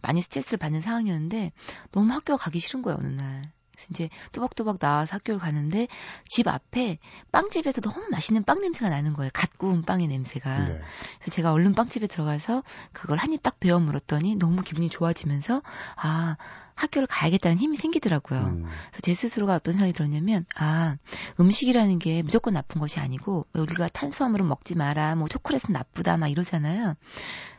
많이 0.00 0.22
스트레스를 0.22 0.58
받는 0.58 0.80
상황이었는데 0.80 1.52
너무 1.92 2.10
학교 2.12 2.36
가기 2.38 2.58
싫은 2.58 2.80
거예요 2.80 2.96
어느 2.98 3.08
날. 3.08 3.52
이제 3.90 4.08
또박또박 4.32 4.78
나와서 4.78 5.14
학교를 5.16 5.40
가는데 5.40 5.88
집 6.28 6.48
앞에 6.48 6.98
빵집에서 7.32 7.80
너무 7.80 8.06
맛있는 8.10 8.44
빵 8.44 8.60
냄새가 8.60 8.88
나는 8.90 9.12
거예요. 9.12 9.30
갓 9.32 9.56
구운 9.58 9.82
빵의 9.82 10.08
냄새가. 10.08 10.58
네. 10.64 10.80
그래서 11.18 11.30
제가 11.30 11.52
얼른 11.52 11.74
빵집에 11.74 12.06
들어가서 12.06 12.62
그걸 12.92 13.18
한 13.18 13.32
입 13.32 13.42
딱 13.42 13.60
베어 13.60 13.78
물었더니 13.78 14.36
너무 14.36 14.62
기분이 14.62 14.88
좋아지면서 14.88 15.62
아 15.96 16.36
학교를 16.74 17.06
가야겠다는 17.06 17.58
힘이 17.58 17.76
생기더라고요. 17.76 18.40
음, 18.40 18.62
그래서 18.90 19.00
제 19.02 19.14
스스로가 19.14 19.54
어떤 19.54 19.74
생각이 19.74 19.92
들었냐면 19.94 20.44
아 20.56 20.96
음식이라는 21.40 21.98
게 21.98 22.22
무조건 22.22 22.54
나쁜 22.54 22.80
것이 22.80 23.00
아니고 23.00 23.46
우리가 23.54 23.88
탄수화물은 23.88 24.46
먹지 24.48 24.74
마라 24.74 25.14
뭐 25.16 25.28
초콜릿은 25.28 25.72
나쁘다 25.72 26.16
막 26.16 26.28
이러잖아요. 26.28 26.94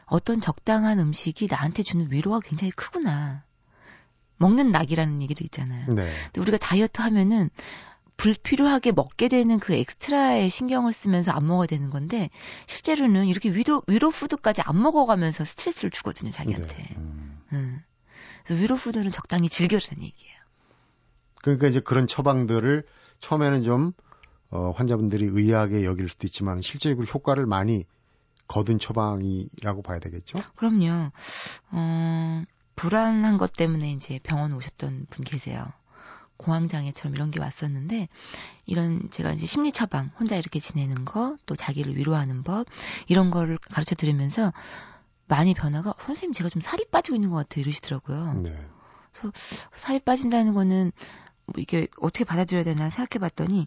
어떤 0.06 0.40
적당한 0.40 1.00
음식이 1.00 1.48
나한테 1.50 1.84
주는 1.84 2.08
위로가 2.12 2.40
굉장히 2.42 2.72
크구나. 2.72 3.44
먹는 4.38 4.72
낙이라는 4.72 5.22
얘기도 5.22 5.44
있잖아요. 5.44 5.88
네. 5.94 6.12
근데 6.26 6.42
우리가 6.42 6.58
다이어트 6.58 7.02
하면은 7.02 7.50
불필요하게 8.18 8.94
먹게 8.94 9.28
되는 9.28 9.60
그 9.60 9.74
엑스트라에 9.74 10.48
신경을 10.50 10.92
쓰면서 10.92 11.32
안 11.32 11.46
먹어야 11.48 11.68
되는 11.68 11.90
건데 11.90 12.30
실제로는 12.66 13.28
이렇게 13.28 13.50
위로 13.50 13.84
위로 13.88 14.10
푸드까지 14.10 14.64
안 14.64 14.82
먹어가면서 14.82 15.46
스트레스를 15.46 15.92
주거든요 15.92 16.32
자기한테. 16.32 16.76
네. 16.76 16.96
음. 16.98 17.40
음. 17.54 17.84
그래서 18.44 18.62
위로 18.62 18.76
푸드는 18.76 19.12
적당히 19.12 19.50
즐겨라는 19.50 20.04
얘기예요. 20.04 20.38
그러니까 21.44 21.68
이제 21.68 21.80
그런 21.80 22.08
처방들을 22.08 22.84
처음에는 23.20 23.64
좀 23.64 23.94
어, 24.50 24.72
환자분들이 24.72 25.26
의아하게 25.26 25.86
여길 25.86 26.10
수도 26.10 26.26
있지만 26.26 26.62
실제적으로 26.62 27.06
효과를 27.06 27.46
많이 27.46 27.86
거둔 28.48 28.80
처방이라고 28.80 29.82
봐야 29.82 30.00
되겠죠? 30.00 30.40
그럼요. 30.56 31.12
어, 31.72 32.44
불안한 32.78 33.38
것 33.38 33.52
때문에 33.52 33.92
이제 33.92 34.20
병원 34.24 34.54
오셨던 34.54 35.08
분 35.10 35.26
계세요. 35.26 35.66
공황장애처럼 36.38 37.16
이런 37.16 37.32
게 37.32 37.40
왔었는데 37.40 38.08
이런 38.68 39.10
제가 39.10 39.32
이제 39.34 39.48
심리 39.48 39.72
처방 39.72 40.12
혼자 40.20 40.36
이렇게 40.36 40.60
지내는 40.60 41.04
거 41.04 41.36
또 41.48 41.56
자기를 41.56 41.98
위로하는 41.98 42.44
법 42.44 42.68
이런 43.08 43.32
거를 43.32 43.58
가르쳐 43.58 43.96
드리면서 43.96 44.54
많이 45.28 45.56
변화가 45.56 45.96
선생님 46.00 46.34
제가 46.34 46.50
좀 46.50 46.62
살이 46.62 46.86
빠지고 46.92 47.16
있는 47.16 47.32
것 47.32 47.38
같아요 47.38 47.64
이러시더라고요. 47.64 48.34
네. 48.44 48.70
그래서 49.12 49.32
살이 49.74 50.00
빠진다는 50.00 50.54
거는 50.54 50.92
뭐 51.46 51.56
이게 51.58 51.88
어떻게 52.00 52.24
받아들여야 52.24 52.64
되나 52.64 52.92
생각해 52.92 53.20
봤더니 53.20 53.66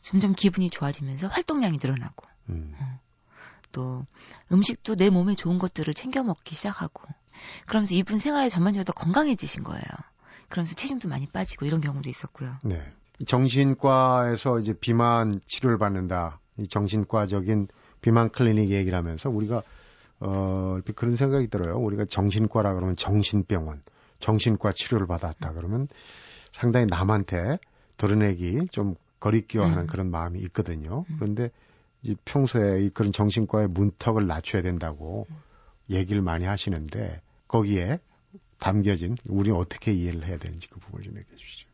점점 0.00 0.34
기분이 0.34 0.70
좋아지면서 0.70 1.28
활동량이 1.28 1.78
늘어나고 1.80 2.26
음. 2.48 2.74
또 3.70 4.04
음식도 4.50 4.96
내 4.96 5.10
몸에 5.10 5.34
좋은 5.36 5.58
것들을 5.58 5.94
챙겨 5.94 6.24
먹기 6.24 6.54
시작하고 6.56 7.04
그러면서 7.66 7.94
이분 7.94 8.18
생활이 8.18 8.50
전반적으로 8.50 8.84
더 8.84 8.92
건강해지신 8.92 9.64
거예요. 9.64 9.82
그러면서 10.48 10.74
체중도 10.74 11.08
많이 11.08 11.26
빠지고 11.26 11.66
이런 11.66 11.80
경우도 11.80 12.08
있었고요. 12.08 12.56
네. 12.62 12.80
정신과에서 13.26 14.60
이제 14.60 14.72
비만 14.72 15.40
치료를 15.46 15.78
받는다. 15.78 16.40
이 16.58 16.68
정신과적인 16.68 17.68
비만 18.00 18.30
클리닉 18.30 18.70
얘기를 18.70 18.96
하면서 18.96 19.28
우리가 19.28 19.62
어 20.20 20.78
그런 20.94 21.16
생각이 21.16 21.48
들어요. 21.48 21.76
우리가 21.76 22.04
정신과라 22.04 22.74
그러면 22.74 22.96
정신병원, 22.96 23.82
정신과 24.20 24.72
치료를 24.72 25.06
받았다 25.06 25.52
그러면 25.52 25.88
상당히 26.52 26.86
남한테 26.86 27.58
드러내기 27.96 28.68
좀 28.70 28.94
거리끼워하는 29.20 29.82
음. 29.82 29.86
그런 29.86 30.10
마음이 30.10 30.38
있거든요. 30.40 31.04
그런데 31.16 31.50
이 32.02 32.16
평소에 32.24 32.82
이 32.82 32.90
그런 32.90 33.12
정신과의 33.12 33.68
문턱을 33.68 34.26
낮춰야 34.26 34.62
된다고 34.62 35.26
얘기를 35.90 36.22
많이 36.22 36.44
하시는데 36.44 37.20
거기에 37.48 37.98
담겨진 38.58 39.16
우리 39.26 39.50
어떻게 39.50 39.92
이해를 39.92 40.26
해야 40.26 40.36
되는지 40.36 40.68
그 40.68 40.80
부분을 40.80 41.04
좀 41.04 41.18
얘기해 41.18 41.36
주시죠. 41.36 41.68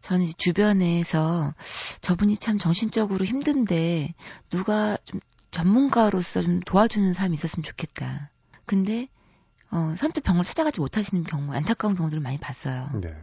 저는 0.00 0.24
이제 0.26 0.34
주변에서 0.36 1.54
저분이 2.02 2.36
참 2.36 2.58
정신적으로 2.58 3.24
힘든데 3.24 4.14
누가 4.50 4.98
좀 5.04 5.20
전문가로서 5.50 6.42
좀 6.42 6.60
도와주는 6.60 7.12
사람이 7.12 7.34
있었으면 7.34 7.62
좋겠다. 7.62 8.30
근데 8.66 9.08
어, 9.70 9.94
선뜻 9.96 10.22
병을 10.22 10.44
찾아가지 10.44 10.80
못하시는 10.80 11.24
경우, 11.24 11.52
안타까운 11.52 11.96
경우들을 11.96 12.22
많이 12.22 12.38
봤어요. 12.38 12.90
네. 13.00 13.16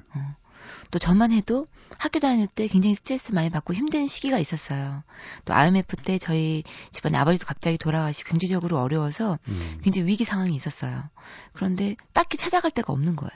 또 0.92 1.00
저만 1.00 1.32
해도 1.32 1.68
학교 1.98 2.20
다닐 2.20 2.48
때 2.48 2.68
굉장히 2.68 2.96
스트레스 2.96 3.32
많이 3.32 3.50
받고 3.50 3.74
힘든 3.74 4.08
시기가 4.08 4.40
있었어요. 4.40 5.04
또 5.46 5.54
IMF 5.54 5.96
때 5.98 6.18
저희 6.18 6.64
집안에 6.92 7.18
아버지도 7.18 7.46
갑자기 7.46 7.78
돌아가시고 7.78 8.30
경제적으로 8.30 8.80
어려워서 8.80 9.40
음. 9.48 9.80
굉장히 9.84 10.08
위기 10.08 10.26
상황이 10.26 10.56
있었어요. 10.56 11.04
그런데 11.54 11.96
딱히 12.14 12.38
찾아갈 12.38 12.72
데가 12.72 12.94
없는 12.94 13.16
거예요. 13.16 13.32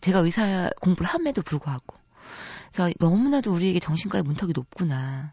제가 0.00 0.20
의사 0.20 0.70
공부를 0.80 1.08
함에도 1.08 1.42
불구하고. 1.42 1.96
그래서 2.70 2.92
너무나도 2.98 3.52
우리에게 3.52 3.78
정신과의 3.80 4.22
문턱이 4.24 4.52
높구나. 4.54 5.32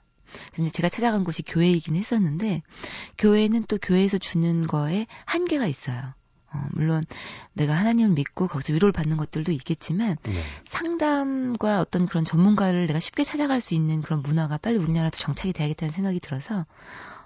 이제 0.59 0.69
제가 0.71 0.89
찾아간 0.89 1.23
곳이 1.23 1.43
교회이긴 1.43 1.95
했었는데, 1.95 2.63
교회는 3.17 3.65
또 3.67 3.77
교회에서 3.77 4.17
주는 4.17 4.61
거에 4.61 5.05
한계가 5.25 5.67
있어요. 5.67 6.13
어, 6.53 6.67
물론 6.73 7.03
내가 7.53 7.73
하나님을 7.73 8.11
믿고 8.11 8.47
거기서 8.47 8.73
위로를 8.73 8.91
받는 8.91 9.17
것들도 9.17 9.51
있겠지만, 9.51 10.17
네. 10.23 10.43
상담과 10.65 11.79
어떤 11.79 12.05
그런 12.05 12.25
전문가를 12.25 12.87
내가 12.87 12.99
쉽게 12.99 13.23
찾아갈 13.23 13.59
수 13.61 13.73
있는 13.73 14.01
그런 14.01 14.21
문화가 14.21 14.57
빨리 14.57 14.77
우리나라도 14.77 15.17
정착이 15.17 15.53
돼야겠다는 15.53 15.91
생각이 15.93 16.19
들어서 16.19 16.65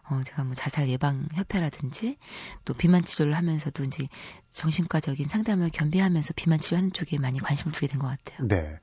어 0.10 0.22
제가 0.24 0.46
뭐 0.46 0.56
자살 0.56 0.88
예방 0.88 1.28
협회라든지 1.34 2.18
또 2.64 2.74
비만 2.74 3.04
치료를 3.04 3.36
하면서도 3.36 3.84
이제 3.84 4.08
정신과적인 4.52 5.28
상담을 5.28 5.70
겸비하면서 5.70 6.34
비만 6.38 6.60
치료하는 6.60 6.94
쪽에 6.94 7.20
많이 7.20 7.40
관심을 7.40 7.74
두게 7.74 7.88
된 7.88 8.00
것 8.00 8.08
같아요. 8.08 8.48
네. 8.48 8.80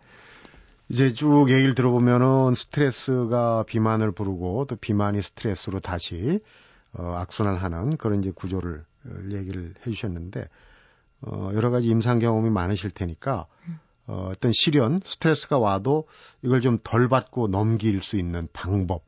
이제 0.91 1.15
쭉 1.15 1.49
얘기를 1.51 1.75
들어보면은 1.75 2.55
스트레스가 2.55 3.65
비만을 3.67 4.13
부르고 4.13 4.67
또 4.67 4.77
비만이 4.77 5.23
스트레스로 5.23 5.81
다시 5.81 6.41
어, 6.93 7.15
악순환하는 7.17 7.97
그런 7.97 8.19
이제 8.19 8.31
구조를 8.31 8.81
어, 8.81 8.94
얘기를 9.33 9.75
해주셨는데 9.87 10.49
어, 11.23 11.51
여러 11.55 11.71
가지 11.71 11.89
임상 11.89 12.19
경험이 12.19 12.51
많으실 12.51 12.91
테니까 12.91 13.47
어, 14.07 14.29
어떤 14.31 14.53
시련 14.53 15.01
스트레스가 15.05 15.59
와도 15.59 16.07
이걸 16.43 16.61
좀 16.61 16.79
덜 16.83 17.09
받고 17.09 17.49
넘길 17.49 18.01
수 18.03 18.17
있는 18.17 18.49
방법 18.53 19.05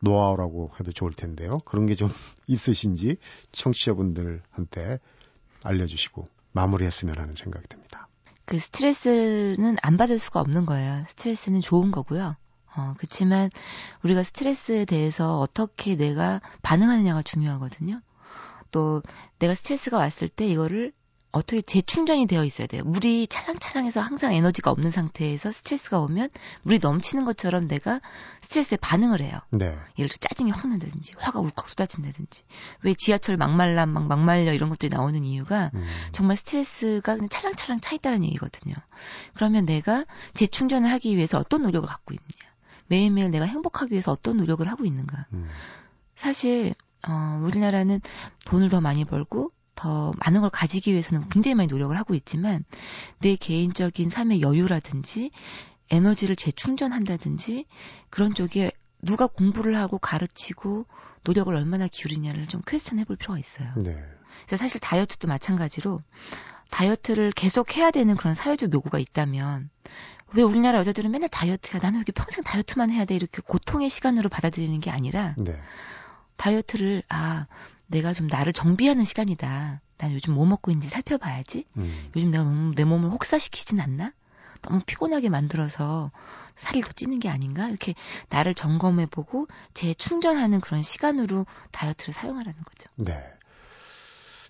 노하우라고 0.00 0.70
해도 0.80 0.92
좋을 0.92 1.12
텐데요. 1.12 1.58
그런 1.64 1.86
게 1.86 1.94
좀 1.94 2.08
있으신지 2.46 3.16
청취자분들한테 3.52 4.98
알려주시고 5.62 6.26
마무리했으면 6.52 7.18
하는 7.18 7.34
생각이 7.34 7.66
듭니다. 7.68 8.08
그 8.44 8.58
스트레스는 8.58 9.76
안 9.82 9.96
받을 9.96 10.18
수가 10.18 10.40
없는 10.40 10.66
거예요. 10.66 11.02
스트레스는 11.08 11.60
좋은 11.62 11.90
거고요. 11.90 12.36
어, 12.76 12.92
그렇지만 12.98 13.50
우리가 14.02 14.22
스트레스에 14.22 14.84
대해서 14.84 15.38
어떻게 15.38 15.96
내가 15.96 16.40
반응하느냐가 16.62 17.22
중요하거든요. 17.22 18.00
또 18.74 19.02
내가 19.38 19.54
스트레스가 19.54 19.96
왔을 19.96 20.28
때 20.28 20.44
이거를 20.46 20.92
어떻게 21.30 21.62
재충전이 21.62 22.26
되어 22.26 22.44
있어야 22.44 22.66
돼요. 22.66 22.82
물이 22.84 23.28
찰랑찰랑해서 23.28 24.00
항상 24.00 24.34
에너지가 24.34 24.72
없는 24.72 24.90
상태에서 24.90 25.52
스트레스가 25.52 26.00
오면 26.00 26.28
물이 26.62 26.80
넘치는 26.80 27.24
것처럼 27.24 27.68
내가 27.68 28.00
스트레스에 28.42 28.76
반응을 28.78 29.20
해요. 29.20 29.38
네. 29.50 29.66
예를 29.98 30.08
들어 30.08 30.16
짜증이 30.20 30.50
확 30.50 30.66
난다든지 30.66 31.12
화가 31.16 31.38
울컥 31.38 31.68
쏟아진다든지 31.68 32.42
왜 32.82 32.94
지하철 32.94 33.36
막말라 33.36 33.86
막 33.86 34.08
막말려 34.08 34.52
이런 34.52 34.70
것들이 34.70 34.90
나오는 34.90 35.24
이유가 35.24 35.70
음, 35.74 35.86
정말 36.10 36.36
스트레스가 36.36 37.14
그냥 37.14 37.28
찰랑찰랑 37.28 37.78
차 37.80 37.94
있다는 37.94 38.24
얘기거든요. 38.24 38.74
그러면 39.34 39.66
내가 39.66 40.04
재충전을 40.34 40.90
하기 40.90 41.16
위해서 41.16 41.38
어떤 41.38 41.62
노력을 41.62 41.88
갖고 41.88 42.12
있느냐. 42.12 42.52
매일매일 42.88 43.30
내가 43.30 43.44
행복하기 43.44 43.92
위해서 43.92 44.10
어떤 44.10 44.36
노력을 44.38 44.66
하고 44.68 44.84
있는가. 44.84 45.26
음, 45.32 45.48
사실 46.16 46.74
어, 47.08 47.40
우리나라는 47.42 48.00
돈을 48.46 48.68
더 48.70 48.80
많이 48.80 49.04
벌고 49.04 49.52
더 49.74 50.12
많은 50.24 50.40
걸 50.40 50.50
가지기 50.50 50.92
위해서는 50.92 51.28
굉장히 51.28 51.54
많이 51.54 51.66
노력을 51.68 51.96
하고 51.96 52.14
있지만 52.14 52.64
내 53.18 53.36
개인적인 53.36 54.10
삶의 54.10 54.40
여유라든지 54.40 55.30
에너지를 55.90 56.36
재충전한다든지 56.36 57.66
그런 58.10 58.34
쪽에 58.34 58.70
누가 59.02 59.26
공부를 59.26 59.76
하고 59.76 59.98
가르치고 59.98 60.86
노력을 61.24 61.54
얼마나 61.54 61.88
기울이냐를 61.88 62.46
좀 62.46 62.62
퀘스천 62.66 62.98
해볼 63.00 63.16
필요가 63.16 63.38
있어요. 63.38 63.72
네. 63.76 63.96
그래서 64.46 64.62
사실 64.62 64.80
다이어트도 64.80 65.28
마찬가지로 65.28 66.00
다이어트를 66.70 67.32
계속 67.32 67.76
해야 67.76 67.90
되는 67.90 68.16
그런 68.16 68.34
사회적 68.34 68.72
요구가 68.72 68.98
있다면 68.98 69.70
왜 70.32 70.42
우리나라 70.42 70.78
여자들은 70.78 71.10
맨날 71.10 71.28
다이어트야 71.28 71.80
나는 71.80 71.98
이렇게 71.98 72.12
평생 72.12 72.42
다이어트만 72.42 72.90
해야 72.90 73.04
돼 73.04 73.14
이렇게 73.14 73.40
고통의 73.46 73.88
시간으로 73.88 74.28
받아들이는 74.28 74.80
게 74.80 74.90
아니라 74.90 75.34
네. 75.38 75.60
다이어트를 76.36 77.02
아 77.08 77.46
내가 77.86 78.12
좀 78.12 78.26
나를 78.26 78.52
정비하는 78.52 79.04
시간이다. 79.04 79.80
난 79.98 80.12
요즘 80.12 80.34
뭐 80.34 80.46
먹고 80.46 80.70
있는지 80.70 80.88
살펴봐야지. 80.88 81.66
음, 81.76 82.10
요즘 82.16 82.30
내가 82.30 82.44
너무 82.44 82.74
내 82.74 82.84
몸을 82.84 83.10
혹사시키진 83.10 83.80
않나? 83.80 84.12
너무 84.62 84.80
피곤하게 84.84 85.28
만들어서 85.28 86.10
살이 86.56 86.80
더 86.80 86.88
찌는 86.92 87.18
게 87.18 87.28
아닌가? 87.28 87.68
이렇게 87.68 87.94
나를 88.30 88.54
점검해보고 88.54 89.46
재충전하는 89.74 90.60
그런 90.60 90.82
시간으로 90.82 91.46
다이어트를 91.70 92.14
사용하라는 92.14 92.58
거죠. 92.64 92.90
네. 92.96 93.22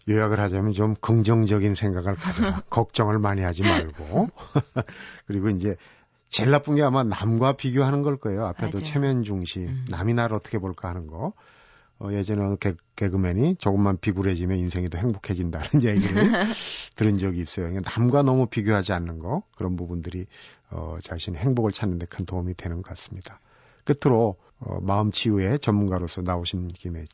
요약을 0.08 0.38
하자면 0.38 0.72
좀 0.72 0.94
긍정적인 0.94 1.74
생각을 1.74 2.14
가져라. 2.14 2.62
걱정을 2.70 3.18
많이 3.18 3.42
하지 3.42 3.62
말고. 3.62 4.28
그리고 5.26 5.48
이제 5.50 5.76
제일 6.28 6.50
나쁜 6.50 6.74
게 6.74 6.82
아마 6.82 7.02
남과 7.02 7.54
비교하는 7.54 8.02
걸 8.02 8.16
거예요. 8.16 8.44
앞에도 8.46 8.78
맞아요. 8.78 8.84
체면 8.84 9.22
중시, 9.24 9.60
음. 9.60 9.84
남이 9.88 10.14
나를 10.14 10.36
어떻게 10.36 10.58
볼까 10.58 10.88
하는 10.88 11.06
거. 11.06 11.32
어, 12.00 12.10
예전에 12.12 12.42
어느 12.44 12.56
개, 12.56 12.74
개그맨이 12.96 13.56
조금만 13.56 13.98
비굴해지면 13.98 14.58
인생이 14.58 14.88
더 14.90 14.98
행복해진다는 14.98 15.66
얘기를 15.84 16.46
들은 16.96 17.18
적이 17.18 17.40
있어요. 17.40 17.66
그러니까 17.68 17.90
남과 17.98 18.22
너무 18.22 18.46
비교하지 18.46 18.92
않는 18.92 19.18
거 19.20 19.42
그런 19.56 19.76
부분들이 19.76 20.26
어, 20.70 20.98
자신의 21.02 21.40
행복을 21.40 21.72
찾는 21.72 21.98
데 21.98 22.06
큰 22.06 22.24
도움이 22.26 22.54
되는 22.54 22.82
것 22.82 22.88
같습니다. 22.90 23.40
끝으로 23.84 24.36
어, 24.58 24.80
마음 24.80 25.12
치유의 25.12 25.60
전문가로서 25.60 26.22
나오신 26.22 26.68
김에 26.68 27.04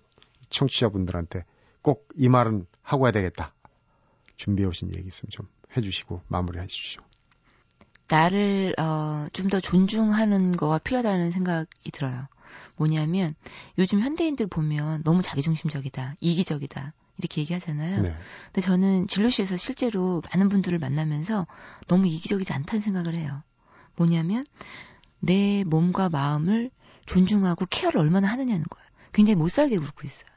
청취자분들한테 0.51 1.45
꼭 1.83 2.09
이 2.16 2.29
말은 2.29 2.66
하고 2.83 3.07
해야 3.07 3.12
되겠다. 3.12 3.55
준비해 4.37 4.66
오신 4.69 4.95
얘기 4.97 5.09
있으면 5.09 5.31
좀 5.31 5.47
해주시고 5.77 6.23
마무리해 6.29 6.66
주시죠. 6.66 7.03
나를 8.09 8.75
어, 8.79 9.27
좀 9.33 9.49
더 9.51 9.61
존중하는 9.61 10.53
거가 10.53 10.79
필요하다는 10.79 11.31
생각이 11.31 11.90
들어요. 11.93 12.27
뭐냐면 12.77 13.35
요즘 13.79 14.01
현대인들 14.01 14.47
보면 14.47 15.03
너무 15.05 15.23
자기중심적이다, 15.23 16.17
이기적이다 16.21 16.93
이렇게 17.19 17.41
얘기하잖아요. 17.43 18.03
네. 18.03 18.15
근데 18.47 18.61
저는 18.61 19.07
진로실에서 19.09 19.57
실제로 19.57 20.23
많은 20.33 20.49
분들을 20.49 20.79
만나면서 20.79 21.47
너무 21.89 22.07
이기적이지 22.07 22.53
않다는 22.53 22.81
생각을 22.81 23.17
해요. 23.17 23.43
뭐냐면 23.97 24.45
내 25.19 25.65
몸과 25.67 26.09
마음을 26.09 26.71
존중하고 27.07 27.67
케어를 27.69 28.01
얼마나 28.01 28.29
하느냐는 28.29 28.63
거예요. 28.69 28.89
굉장히 29.13 29.37
못 29.37 29.49
살게 29.51 29.77
굴고 29.77 30.03
있어요. 30.05 30.31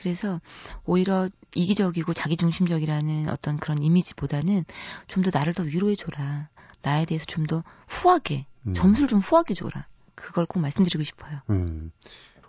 그래서 0.00 0.40
오히려 0.84 1.28
이기적이고 1.54 2.12
자기중심적이라는 2.12 3.28
어떤 3.28 3.56
그런 3.58 3.82
이미지보다는 3.82 4.64
좀 5.06 5.22
더 5.22 5.30
나를 5.32 5.54
더 5.54 5.62
위로해줘라. 5.62 6.48
나에 6.82 7.04
대해서 7.04 7.24
좀 7.26 7.46
더 7.46 7.62
후하게, 7.86 8.46
음. 8.66 8.74
점수를 8.74 9.08
좀 9.08 9.20
후하게 9.20 9.54
줘라. 9.54 9.86
그걸 10.22 10.46
꼭 10.46 10.60
말씀드리고 10.60 11.02
싶어요. 11.04 11.40
음. 11.50 11.90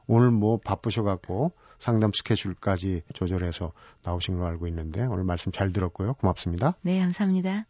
오늘 0.07 0.31
뭐 0.31 0.59
바쁘셔갖고 0.63 1.53
상담 1.79 2.12
스케줄까지 2.13 3.01
조절해서 3.13 3.73
나오신 4.03 4.36
걸로 4.36 4.47
알고 4.47 4.67
있는데 4.67 5.05
오늘 5.05 5.23
말씀 5.23 5.51
잘 5.51 5.73
들었고요. 5.73 6.13
고맙습니다. 6.15 6.75
네, 6.81 6.99
감사합니다. 6.99 7.65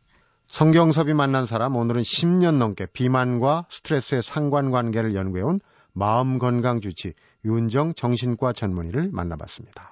성경섭이 0.47 1.13
만난 1.13 1.45
사람 1.45 1.75
오늘은 1.75 2.01
10년 2.01 2.57
넘게 2.57 2.87
비만과 2.87 3.67
스트레스의 3.69 4.21
상관관계를 4.21 5.15
연구해온 5.15 5.61
마음건강주치 5.93 7.13
윤정 7.45 7.93
정신과 7.95 8.53
전문의를 8.53 9.09
만나봤습니다. 9.11 9.91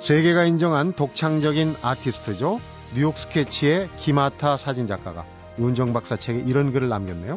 세계가 0.00 0.44
인정한 0.44 0.92
독창적인 0.92 1.74
아티스트죠. 1.82 2.60
뉴욕 2.94 3.18
스케치의 3.18 3.90
기마타 3.96 4.56
사진작가가 4.56 5.35
윤정 5.58 5.92
박사 5.92 6.16
책에 6.16 6.40
이런 6.40 6.72
글을 6.72 6.88
남겼네요. 6.88 7.36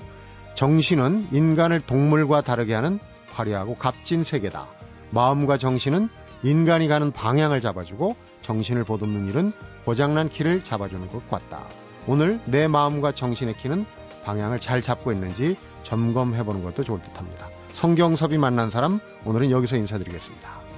정신은 0.55 1.27
인간을 1.32 1.82
동물과 1.82 2.41
다르게 2.41 2.73
하는 2.73 2.99
화려하고 3.32 3.75
값진 3.75 4.23
세계다. 4.23 4.67
마음과 5.12 5.58
정신은 5.58 6.10
인간이 6.43 6.88
가는 6.88 7.12
방향을 7.12 7.62
잡아주고 7.62 8.15
정신을 8.41 8.84
보듬는 8.84 9.27
일은 9.27 9.51
고장난 9.86 10.29
키를 10.29 10.63
잡아주는 10.63 11.08
것 11.08 11.29
같다. 11.29 11.63
오늘 12.08 12.39
내 12.45 12.67
마음과 12.67 13.13
정신의 13.13 13.58
키는 13.58 13.86
방향을 14.23 14.60
잘 14.60 14.82
잡고 14.82 15.12
있는지 15.12 15.55
점검해보는 15.84 16.63
것도 16.63 16.84
좋을 16.84 17.01
듯 17.01 17.17
합니다. 17.17 17.49
성경섭이 17.73 18.38
만난 18.38 18.69
사람, 18.69 18.99
오늘은 19.25 19.51
여기서 19.51 19.77
인사드리겠습니다. 19.77 20.68